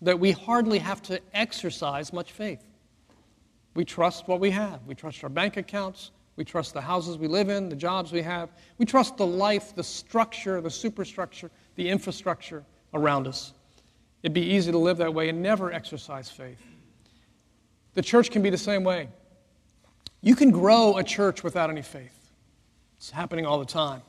that 0.01 0.17
we 0.17 0.31
hardly 0.31 0.79
have 0.79 1.01
to 1.03 1.19
exercise 1.33 2.13
much 2.13 2.31
faith. 2.31 2.63
We 3.79 3.85
trust 3.85 4.27
what 4.27 4.41
we 4.41 4.51
have. 4.51 4.81
We 4.85 4.93
trust 4.93 5.23
our 5.23 5.29
bank 5.29 5.55
accounts. 5.55 6.11
We 6.35 6.43
trust 6.43 6.73
the 6.73 6.81
houses 6.81 7.17
we 7.17 7.29
live 7.29 7.47
in, 7.47 7.69
the 7.69 7.77
jobs 7.77 8.11
we 8.11 8.21
have. 8.21 8.49
We 8.77 8.85
trust 8.85 9.15
the 9.15 9.25
life, 9.25 9.73
the 9.73 9.85
structure, 9.85 10.59
the 10.59 10.69
superstructure, 10.69 11.49
the 11.77 11.87
infrastructure 11.87 12.65
around 12.93 13.25
us. 13.25 13.53
It'd 14.21 14.33
be 14.33 14.41
easy 14.41 14.73
to 14.73 14.77
live 14.77 14.97
that 14.97 15.13
way 15.13 15.29
and 15.29 15.41
never 15.41 15.71
exercise 15.71 16.29
faith. 16.29 16.61
The 17.93 18.01
church 18.01 18.31
can 18.31 18.41
be 18.41 18.49
the 18.49 18.57
same 18.57 18.83
way. 18.83 19.07
You 20.19 20.35
can 20.35 20.51
grow 20.51 20.97
a 20.97 21.03
church 21.05 21.41
without 21.41 21.69
any 21.69 21.81
faith. 21.81 22.33
It's 22.97 23.11
happening 23.11 23.45
all 23.45 23.59
the 23.59 23.65
time. 23.65 24.01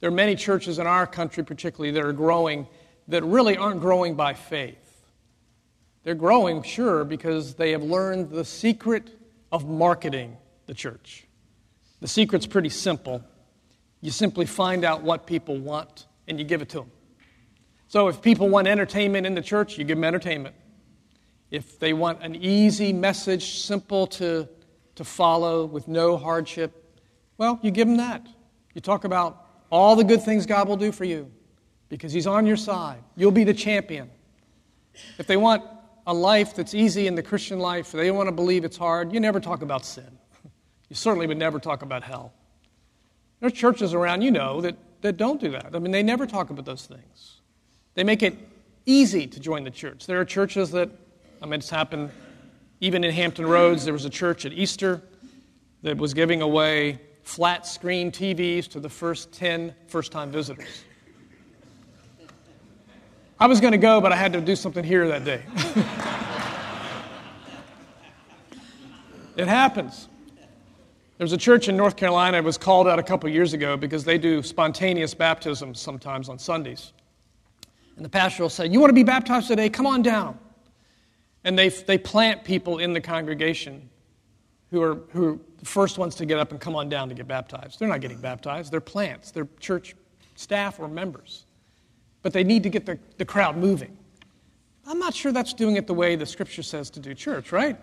There 0.00 0.08
are 0.08 0.14
many 0.14 0.34
churches 0.34 0.78
in 0.78 0.86
our 0.86 1.06
country, 1.06 1.42
particularly, 1.42 1.92
that 1.92 2.04
are 2.04 2.12
growing 2.12 2.66
that 3.08 3.24
really 3.24 3.56
aren't 3.56 3.80
growing 3.80 4.16
by 4.16 4.34
faith. 4.34 4.87
They're 6.08 6.14
growing, 6.14 6.62
sure, 6.62 7.04
because 7.04 7.52
they 7.52 7.72
have 7.72 7.82
learned 7.82 8.30
the 8.30 8.42
secret 8.42 9.10
of 9.52 9.68
marketing 9.68 10.38
the 10.64 10.72
church. 10.72 11.26
The 12.00 12.08
secret's 12.08 12.46
pretty 12.46 12.70
simple. 12.70 13.22
You 14.00 14.10
simply 14.10 14.46
find 14.46 14.86
out 14.86 15.02
what 15.02 15.26
people 15.26 15.58
want 15.58 16.06
and 16.26 16.38
you 16.38 16.46
give 16.46 16.62
it 16.62 16.70
to 16.70 16.78
them. 16.78 16.90
So 17.88 18.08
if 18.08 18.22
people 18.22 18.48
want 18.48 18.66
entertainment 18.68 19.26
in 19.26 19.34
the 19.34 19.42
church, 19.42 19.76
you 19.76 19.84
give 19.84 19.98
them 19.98 20.04
entertainment. 20.04 20.54
If 21.50 21.78
they 21.78 21.92
want 21.92 22.22
an 22.22 22.36
easy 22.36 22.94
message, 22.94 23.58
simple 23.58 24.06
to, 24.06 24.48
to 24.94 25.04
follow 25.04 25.66
with 25.66 25.88
no 25.88 26.16
hardship, 26.16 27.02
well, 27.36 27.60
you 27.62 27.70
give 27.70 27.86
them 27.86 27.98
that. 27.98 28.26
You 28.72 28.80
talk 28.80 29.04
about 29.04 29.44
all 29.68 29.94
the 29.94 30.04
good 30.04 30.22
things 30.22 30.46
God 30.46 30.68
will 30.68 30.78
do 30.78 30.90
for 30.90 31.04
you 31.04 31.30
because 31.90 32.12
He's 32.12 32.26
on 32.26 32.46
your 32.46 32.56
side. 32.56 33.04
You'll 33.14 33.30
be 33.30 33.44
the 33.44 33.52
champion. 33.52 34.08
If 35.18 35.26
they 35.26 35.36
want 35.36 35.64
a 36.08 36.14
life 36.14 36.54
that's 36.54 36.72
easy 36.74 37.06
in 37.06 37.14
the 37.14 37.22
Christian 37.22 37.58
life, 37.58 37.92
they 37.92 38.10
want 38.10 38.28
to 38.28 38.32
believe 38.32 38.64
it's 38.64 38.78
hard, 38.78 39.12
you 39.12 39.20
never 39.20 39.38
talk 39.38 39.60
about 39.60 39.84
sin. 39.84 40.18
You 40.88 40.96
certainly 40.96 41.26
would 41.26 41.36
never 41.36 41.58
talk 41.60 41.82
about 41.82 42.02
hell. 42.02 42.32
There 43.40 43.48
are 43.48 43.50
churches 43.50 43.92
around 43.92 44.22
you 44.22 44.30
know 44.30 44.62
that, 44.62 44.76
that 45.02 45.18
don't 45.18 45.38
do 45.38 45.50
that. 45.50 45.76
I 45.76 45.78
mean, 45.78 45.92
they 45.92 46.02
never 46.02 46.26
talk 46.26 46.48
about 46.48 46.64
those 46.64 46.86
things. 46.86 47.42
They 47.92 48.04
make 48.04 48.22
it 48.22 48.38
easy 48.86 49.26
to 49.26 49.38
join 49.38 49.64
the 49.64 49.70
church. 49.70 50.06
There 50.06 50.18
are 50.18 50.24
churches 50.24 50.70
that, 50.70 50.88
I 51.42 51.44
mean, 51.44 51.60
it's 51.60 51.68
happened 51.68 52.10
even 52.80 53.04
in 53.04 53.12
Hampton 53.12 53.46
Roads. 53.46 53.84
There 53.84 53.92
was 53.92 54.06
a 54.06 54.10
church 54.10 54.46
at 54.46 54.54
Easter 54.54 55.02
that 55.82 55.98
was 55.98 56.14
giving 56.14 56.40
away 56.40 57.02
flat 57.22 57.66
screen 57.66 58.10
TVs 58.10 58.66
to 58.68 58.80
the 58.80 58.88
first 58.88 59.30
10 59.32 59.74
first 59.88 60.10
time 60.10 60.30
visitors. 60.30 60.84
I 63.40 63.46
was 63.46 63.60
going 63.60 63.72
to 63.72 63.78
go, 63.78 64.00
but 64.00 64.12
I 64.12 64.16
had 64.16 64.32
to 64.32 64.40
do 64.40 64.56
something 64.56 64.82
here 64.82 65.06
that 65.08 65.24
day. 65.24 65.42
it 69.36 69.46
happens. 69.46 70.08
There's 71.18 71.32
a 71.32 71.36
church 71.36 71.68
in 71.68 71.76
North 71.76 71.96
Carolina 71.96 72.38
that 72.38 72.44
was 72.44 72.58
called 72.58 72.88
out 72.88 72.98
a 72.98 73.02
couple 73.02 73.28
years 73.28 73.52
ago 73.52 73.76
because 73.76 74.04
they 74.04 74.18
do 74.18 74.42
spontaneous 74.42 75.14
baptisms 75.14 75.80
sometimes 75.80 76.28
on 76.28 76.38
Sundays. 76.38 76.92
And 77.96 78.04
the 78.04 78.08
pastor 78.08 78.42
will 78.42 78.50
say, 78.50 78.66
You 78.66 78.80
want 78.80 78.90
to 78.90 78.94
be 78.94 79.04
baptized 79.04 79.48
today? 79.48 79.68
Come 79.68 79.86
on 79.86 80.02
down. 80.02 80.38
And 81.44 81.56
they, 81.56 81.68
they 81.68 81.98
plant 81.98 82.42
people 82.42 82.78
in 82.78 82.92
the 82.92 83.00
congregation 83.00 83.88
who 84.70 84.82
are, 84.82 84.96
who 85.10 85.28
are 85.28 85.38
the 85.58 85.64
first 85.64 85.96
ones 85.98 86.16
to 86.16 86.26
get 86.26 86.38
up 86.38 86.50
and 86.50 86.60
come 86.60 86.74
on 86.74 86.88
down 86.88 87.08
to 87.08 87.14
get 87.14 87.28
baptized. 87.28 87.78
They're 87.78 87.88
not 87.88 88.00
getting 88.00 88.18
baptized, 88.18 88.72
they're 88.72 88.80
plants, 88.80 89.30
they're 89.30 89.48
church 89.60 89.94
staff 90.34 90.80
or 90.80 90.88
members. 90.88 91.46
But 92.22 92.32
they 92.32 92.44
need 92.44 92.62
to 92.64 92.68
get 92.68 92.86
the, 92.86 92.98
the 93.16 93.24
crowd 93.24 93.56
moving. 93.56 93.96
I'm 94.86 94.98
not 94.98 95.14
sure 95.14 95.32
that's 95.32 95.52
doing 95.52 95.76
it 95.76 95.86
the 95.86 95.94
way 95.94 96.16
the 96.16 96.26
scripture 96.26 96.62
says 96.62 96.90
to 96.90 97.00
do 97.00 97.14
church, 97.14 97.52
right? 97.52 97.76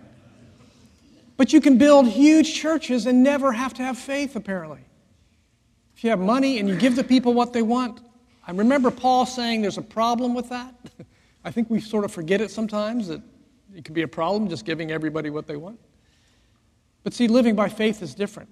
But 1.38 1.54
you 1.54 1.62
can 1.62 1.78
build 1.78 2.08
huge 2.08 2.54
churches 2.54 3.06
and 3.06 3.22
never 3.22 3.52
have 3.52 3.74
to 3.76 3.84
have 3.84 3.98
faith, 3.98 4.36
apparently. 4.36 4.80
If 5.96 6.04
you 6.04 6.10
have 6.10 6.20
money 6.20 6.60
and 6.60 6.68
you 6.68 6.76
give 6.76 6.96
the 6.96 7.04
people 7.04 7.34
what 7.34 7.54
they 7.54 7.62
want. 7.62 8.02
I 8.48 8.52
remember 8.52 8.92
Paul 8.92 9.26
saying 9.26 9.62
there's 9.62 9.78
a 9.78 9.84
problem 9.84 10.34
with 10.34 10.50
that. 10.50 10.74
I 11.46 11.52
think 11.52 11.70
we 11.70 11.80
sort 11.80 12.06
of 12.06 12.12
forget 12.12 12.42
it 12.42 12.52
sometimes 12.52 13.08
that 13.08 13.22
it 13.76 13.86
can 13.86 13.94
be 13.94 14.02
a 14.02 14.08
problem 14.08 14.50
just 14.50 14.66
giving 14.66 14.92
everybody 14.92 15.30
what 15.30 15.48
they 15.48 15.56
want. 15.56 15.80
But 17.04 17.14
see, 17.14 17.28
living 17.28 17.56
by 17.56 17.70
faith 17.70 18.02
is 18.02 18.16
different. 18.16 18.50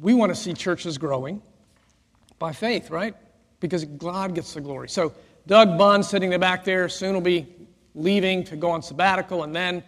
We 0.00 0.14
want 0.14 0.30
to 0.30 0.36
see 0.36 0.54
churches 0.54 0.96
growing 0.96 1.42
by 2.38 2.52
faith, 2.52 2.90
right? 2.90 3.16
Because 3.60 3.84
God 3.84 4.34
gets 4.34 4.54
the 4.54 4.60
glory. 4.60 4.88
So, 4.88 5.12
Doug 5.46 5.78
Bunn 5.78 6.02
sitting 6.02 6.28
in 6.28 6.32
the 6.32 6.38
back 6.38 6.64
there 6.64 6.88
soon 6.88 7.14
will 7.14 7.20
be 7.20 7.46
leaving 7.94 8.44
to 8.44 8.56
go 8.56 8.70
on 8.70 8.82
sabbatical 8.82 9.42
and 9.42 9.54
then 9.54 9.82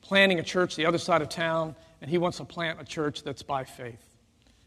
planning 0.00 0.38
a 0.38 0.42
church 0.42 0.76
the 0.76 0.86
other 0.86 0.98
side 0.98 1.22
of 1.22 1.28
town, 1.28 1.74
and 2.00 2.10
he 2.10 2.18
wants 2.18 2.38
to 2.38 2.44
plant 2.44 2.80
a 2.80 2.84
church 2.84 3.22
that's 3.22 3.42
by 3.42 3.64
faith. 3.64 4.16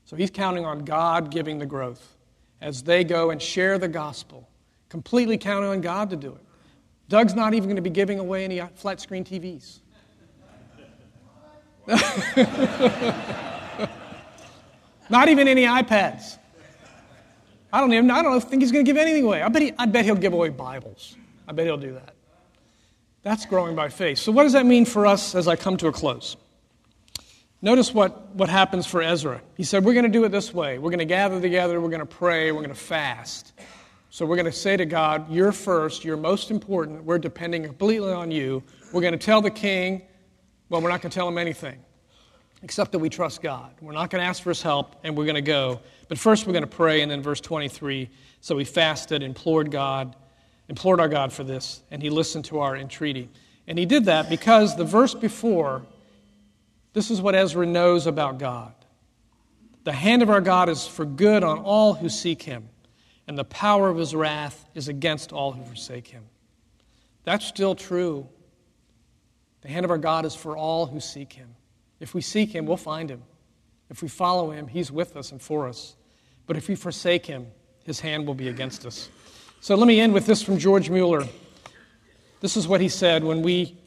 So 0.05 0.15
he's 0.15 0.31
counting 0.31 0.65
on 0.65 0.85
God 0.85 1.31
giving 1.31 1.59
the 1.59 1.65
growth 1.65 2.17
as 2.61 2.83
they 2.83 3.03
go 3.03 3.29
and 3.29 3.41
share 3.41 3.77
the 3.77 3.87
gospel, 3.87 4.49
completely 4.89 5.37
counting 5.37 5.69
on 5.69 5.81
God 5.81 6.09
to 6.09 6.15
do 6.15 6.33
it. 6.33 6.41
Doug's 7.07 7.35
not 7.35 7.53
even 7.53 7.69
going 7.69 7.75
to 7.75 7.81
be 7.81 7.89
giving 7.89 8.19
away 8.19 8.43
any 8.43 8.59
uh, 8.59 8.67
flat 8.75 8.99
screen 8.99 9.23
TVs. 9.23 9.79
not 15.09 15.27
even 15.27 15.47
any 15.47 15.63
iPads. 15.63 16.37
I 17.71 17.81
don't 17.81 17.93
even 17.93 18.09
I 18.09 18.21
don't 18.21 18.41
think 18.41 18.61
he's 18.61 18.71
going 18.71 18.83
to 18.83 18.89
give 18.89 18.97
anything 18.97 19.23
away. 19.23 19.41
I 19.41 19.49
bet, 19.49 19.61
he, 19.61 19.73
I 19.77 19.85
bet 19.85 20.05
he'll 20.05 20.15
give 20.15 20.33
away 20.33 20.49
Bibles. 20.49 21.15
I 21.47 21.51
bet 21.51 21.65
he'll 21.65 21.77
do 21.77 21.93
that. 21.93 22.15
That's 23.21 23.45
growing 23.45 23.75
by 23.75 23.89
faith. 23.89 24.17
So, 24.17 24.31
what 24.31 24.43
does 24.43 24.53
that 24.53 24.65
mean 24.65 24.85
for 24.85 25.05
us 25.05 25.35
as 25.35 25.47
I 25.47 25.55
come 25.55 25.77
to 25.77 25.87
a 25.87 25.91
close? 25.91 26.37
Notice 27.61 27.93
what, 27.93 28.33
what 28.35 28.47
happens 28.47 28.87
for 28.87 29.01
Ezra. 29.01 29.41
He 29.57 29.63
said, 29.63 29.83
We're 29.83 29.93
going 29.93 30.05
to 30.05 30.11
do 30.11 30.23
it 30.23 30.29
this 30.29 30.53
way. 30.53 30.77
We're 30.77 30.89
going 30.89 30.99
to 30.99 31.05
gather 31.05 31.41
together, 31.41 31.81
we're 31.81 31.89
going 31.89 31.99
to 31.99 32.05
pray, 32.05 32.51
we're 32.51 32.61
going 32.61 32.69
to 32.69 32.75
fast. 32.75 33.53
So, 34.09 34.25
we're 34.25 34.37
going 34.37 34.45
to 34.45 34.51
say 34.51 34.77
to 34.77 34.85
God, 34.85 35.29
You're 35.29 35.51
first, 35.51 36.05
you're 36.05 36.17
most 36.17 36.49
important, 36.49 37.03
we're 37.03 37.19
depending 37.19 37.63
completely 37.63 38.13
on 38.13 38.31
you. 38.31 38.63
We're 38.93 39.01
going 39.01 39.13
to 39.13 39.23
tell 39.23 39.41
the 39.41 39.51
king, 39.51 40.03
well, 40.69 40.81
we're 40.81 40.89
not 40.89 41.01
going 41.01 41.11
to 41.11 41.15
tell 41.15 41.27
him 41.27 41.37
anything, 41.37 41.79
except 42.61 42.91
that 42.91 42.99
we 42.99 43.09
trust 43.09 43.41
God. 43.41 43.71
We're 43.81 43.93
not 43.93 44.09
going 44.09 44.21
to 44.21 44.27
ask 44.27 44.43
for 44.43 44.49
his 44.49 44.61
help, 44.61 44.95
and 45.03 45.17
we're 45.17 45.25
going 45.25 45.35
to 45.35 45.41
go. 45.41 45.81
But 46.07 46.17
first, 46.17 46.45
we're 46.45 46.53
going 46.53 46.63
to 46.63 46.67
pray, 46.67 47.01
and 47.01 47.11
then 47.11 47.21
verse 47.21 47.41
23 47.41 48.09
so 48.41 48.55
we 48.55 48.63
fasted, 48.63 49.21
implored 49.21 49.69
God 49.69 50.15
implored 50.69 50.99
our 50.99 51.09
God 51.09 51.33
for 51.33 51.43
this, 51.43 51.81
and 51.91 52.01
he 52.01 52.09
listened 52.09 52.45
to 52.45 52.59
our 52.59 52.77
entreaty. 52.77 53.27
And 53.67 53.77
he 53.77 53.85
did 53.85 54.05
that 54.05 54.29
because 54.29 54.77
the 54.77 54.85
verse 54.85 55.15
before, 55.15 55.85
this 56.93 57.11
is 57.11 57.21
what 57.21 57.35
Ezra 57.35 57.65
knows 57.65 58.07
about 58.07 58.37
God. 58.37 58.73
The 59.83 59.91
hand 59.91 60.21
of 60.21 60.29
our 60.29 60.41
God 60.41 60.69
is 60.69 60.85
for 60.85 61.05
good 61.05 61.43
on 61.43 61.57
all 61.59 61.95
who 61.95 62.07
seek 62.07 62.43
him, 62.43 62.69
and 63.27 63.37
the 63.37 63.43
power 63.43 63.89
of 63.89 63.97
his 63.97 64.13
wrath 64.13 64.65
is 64.75 64.87
against 64.87 65.33
all 65.33 65.51
who 65.51 65.63
forsake 65.63 66.07
him. 66.07 66.23
That's 67.23 67.45
still 67.45 67.75
true. 67.75 68.27
The 69.61 69.69
hand 69.69 69.85
of 69.85 69.91
our 69.91 69.97
God 69.97 70.25
is 70.25 70.35
for 70.35 70.55
all 70.55 70.85
who 70.85 70.99
seek 70.99 71.33
him. 71.33 71.55
If 71.99 72.13
we 72.13 72.21
seek 72.21 72.53
him, 72.53 72.65
we'll 72.65 72.77
find 72.77 73.09
him. 73.09 73.23
If 73.89 74.01
we 74.01 74.07
follow 74.07 74.51
him, 74.51 74.67
he's 74.67 74.91
with 74.91 75.17
us 75.17 75.31
and 75.31 75.41
for 75.41 75.67
us. 75.67 75.95
But 76.47 76.57
if 76.57 76.67
we 76.67 76.75
forsake 76.75 77.25
him, 77.25 77.47
his 77.83 77.99
hand 77.99 78.27
will 78.27 78.33
be 78.35 78.47
against 78.47 78.85
us. 78.85 79.09
So 79.61 79.75
let 79.75 79.87
me 79.87 79.99
end 79.99 80.13
with 80.13 80.25
this 80.25 80.41
from 80.41 80.57
George 80.57 80.89
Mueller. 80.89 81.27
This 82.39 82.55
is 82.55 82.67
what 82.67 82.79
he 82.79 82.87
said 82.87 83.23
when, 83.23 83.41
we, 83.41 83.77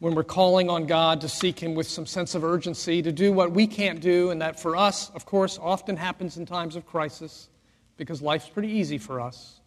when 0.00 0.14
we're 0.14 0.24
calling 0.24 0.68
on 0.68 0.86
God 0.86 1.20
to 1.20 1.28
seek 1.28 1.60
Him 1.60 1.74
with 1.74 1.86
some 1.86 2.06
sense 2.06 2.34
of 2.34 2.42
urgency, 2.42 3.02
to 3.02 3.12
do 3.12 3.32
what 3.32 3.52
we 3.52 3.66
can't 3.66 4.00
do, 4.00 4.30
and 4.30 4.42
that 4.42 4.58
for 4.58 4.74
us, 4.74 5.10
of 5.10 5.26
course, 5.26 5.58
often 5.60 5.96
happens 5.96 6.36
in 6.36 6.46
times 6.46 6.74
of 6.74 6.86
crisis 6.86 7.48
because 7.96 8.20
life's 8.20 8.48
pretty 8.48 8.70
easy 8.70 8.98
for 8.98 9.20
us. 9.20 9.60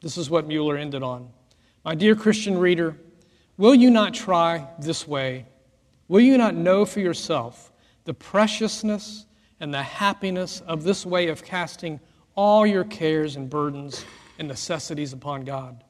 This 0.00 0.16
is 0.16 0.28
what 0.28 0.48
Mueller 0.48 0.76
ended 0.76 1.02
on. 1.02 1.28
My 1.84 1.94
dear 1.94 2.16
Christian 2.16 2.58
reader, 2.58 2.96
will 3.56 3.74
you 3.74 3.90
not 3.90 4.14
try 4.14 4.66
this 4.78 5.06
way? 5.06 5.46
Will 6.08 6.20
you 6.20 6.36
not 6.38 6.54
know 6.54 6.84
for 6.84 7.00
yourself 7.00 7.72
the 8.04 8.14
preciousness 8.14 9.26
and 9.60 9.72
the 9.72 9.82
happiness 9.82 10.60
of 10.66 10.84
this 10.84 11.06
way 11.06 11.28
of 11.28 11.42
casting 11.42 12.00
all 12.34 12.66
your 12.66 12.84
cares 12.84 13.36
and 13.36 13.48
burdens 13.48 14.04
and 14.38 14.48
necessities 14.48 15.12
upon 15.12 15.44
God. 15.44 15.84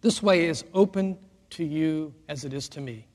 This 0.00 0.22
way 0.22 0.46
is 0.46 0.64
open 0.74 1.18
to 1.50 1.64
you 1.64 2.14
as 2.28 2.44
it 2.44 2.52
is 2.52 2.68
to 2.70 2.80
me. 2.80 3.06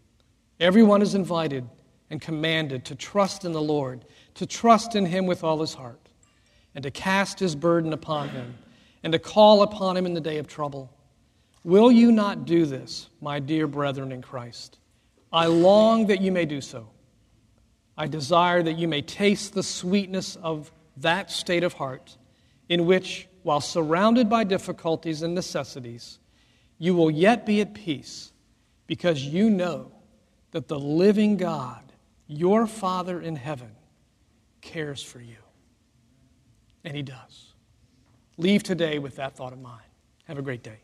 Everyone 0.60 1.02
is 1.02 1.15
invited 1.15 1.67
and 2.10 2.21
commanded 2.21 2.86
to 2.86 2.95
trust 2.95 3.45
in 3.45 3.52
the 3.52 3.62
Lord, 3.62 4.06
to 4.36 4.45
trust 4.45 4.95
in 4.95 5.06
Him 5.06 5.26
with 5.26 5.43
all 5.43 5.60
his 5.60 5.73
heart, 5.73 6.10
and 6.73 6.84
to 6.84 6.91
cast 6.91 7.39
his 7.39 7.56
burden 7.56 7.93
upon 7.93 8.30
Him, 8.30 8.58
and 9.04 9.13
to 9.13 9.19
call 9.19 9.62
upon 9.62 9.97
Him 9.97 10.06
in 10.06 10.13
the 10.13 10.21
day 10.21 10.38
of 10.38 10.47
trouble. 10.47 10.91
Will 11.63 11.91
you 11.91 12.12
not 12.12 12.45
do 12.45 12.65
this, 12.65 13.10
my 13.21 13.39
dear 13.39 13.67
brethren 13.67 14.12
in 14.12 14.21
Christ? 14.21 14.80
I 15.32 15.46
long 15.48 16.08
that 16.08 16.22
you 16.22 16.32
may 16.32 16.46
do 16.46 16.62
so. 16.62 16.90
I 17.98 18.08
desire 18.08 18.62
that 18.63 18.78
you 18.78 18.88
may 18.88 19.02
taste 19.02 19.54
the 19.54 19.63
sweetness 19.63 20.36
of 20.38 20.72
that 20.98 21.32
state 21.32 21.63
of 21.63 21.74
heart 21.74 22.18
in 22.70 22.86
which 22.86 23.28
while 23.44 23.62
surrounded 23.62 24.30
by 24.30 24.44
difficulties 24.44 25.22
and 25.22 25.34
necessities, 25.34 26.20
you 26.78 26.94
will 26.94 27.10
yet 27.10 27.46
be 27.46 27.62
at 27.62 27.74
peace 27.74 28.32
because 28.86 29.24
you 29.24 29.50
know 29.50 29.92
that 30.52 30.68
the 30.68 30.80
living 30.80 31.38
God, 31.38 31.92
your 32.28 32.68
Father 32.68 33.22
in 33.22 33.36
heaven, 33.36 33.72
cares 34.62 35.02
for 35.02 35.20
you. 35.20 35.38
And 36.84 36.96
He 36.96 37.02
does. 37.02 37.54
Leave 38.38 38.63
today 38.63 39.00
with 39.00 39.16
that 39.16 39.36
thought 39.36 39.54
in 39.54 39.62
mind. 39.62 39.84
Have 40.26 40.38
a 40.38 40.42
great 40.42 40.63
day. 40.63 40.80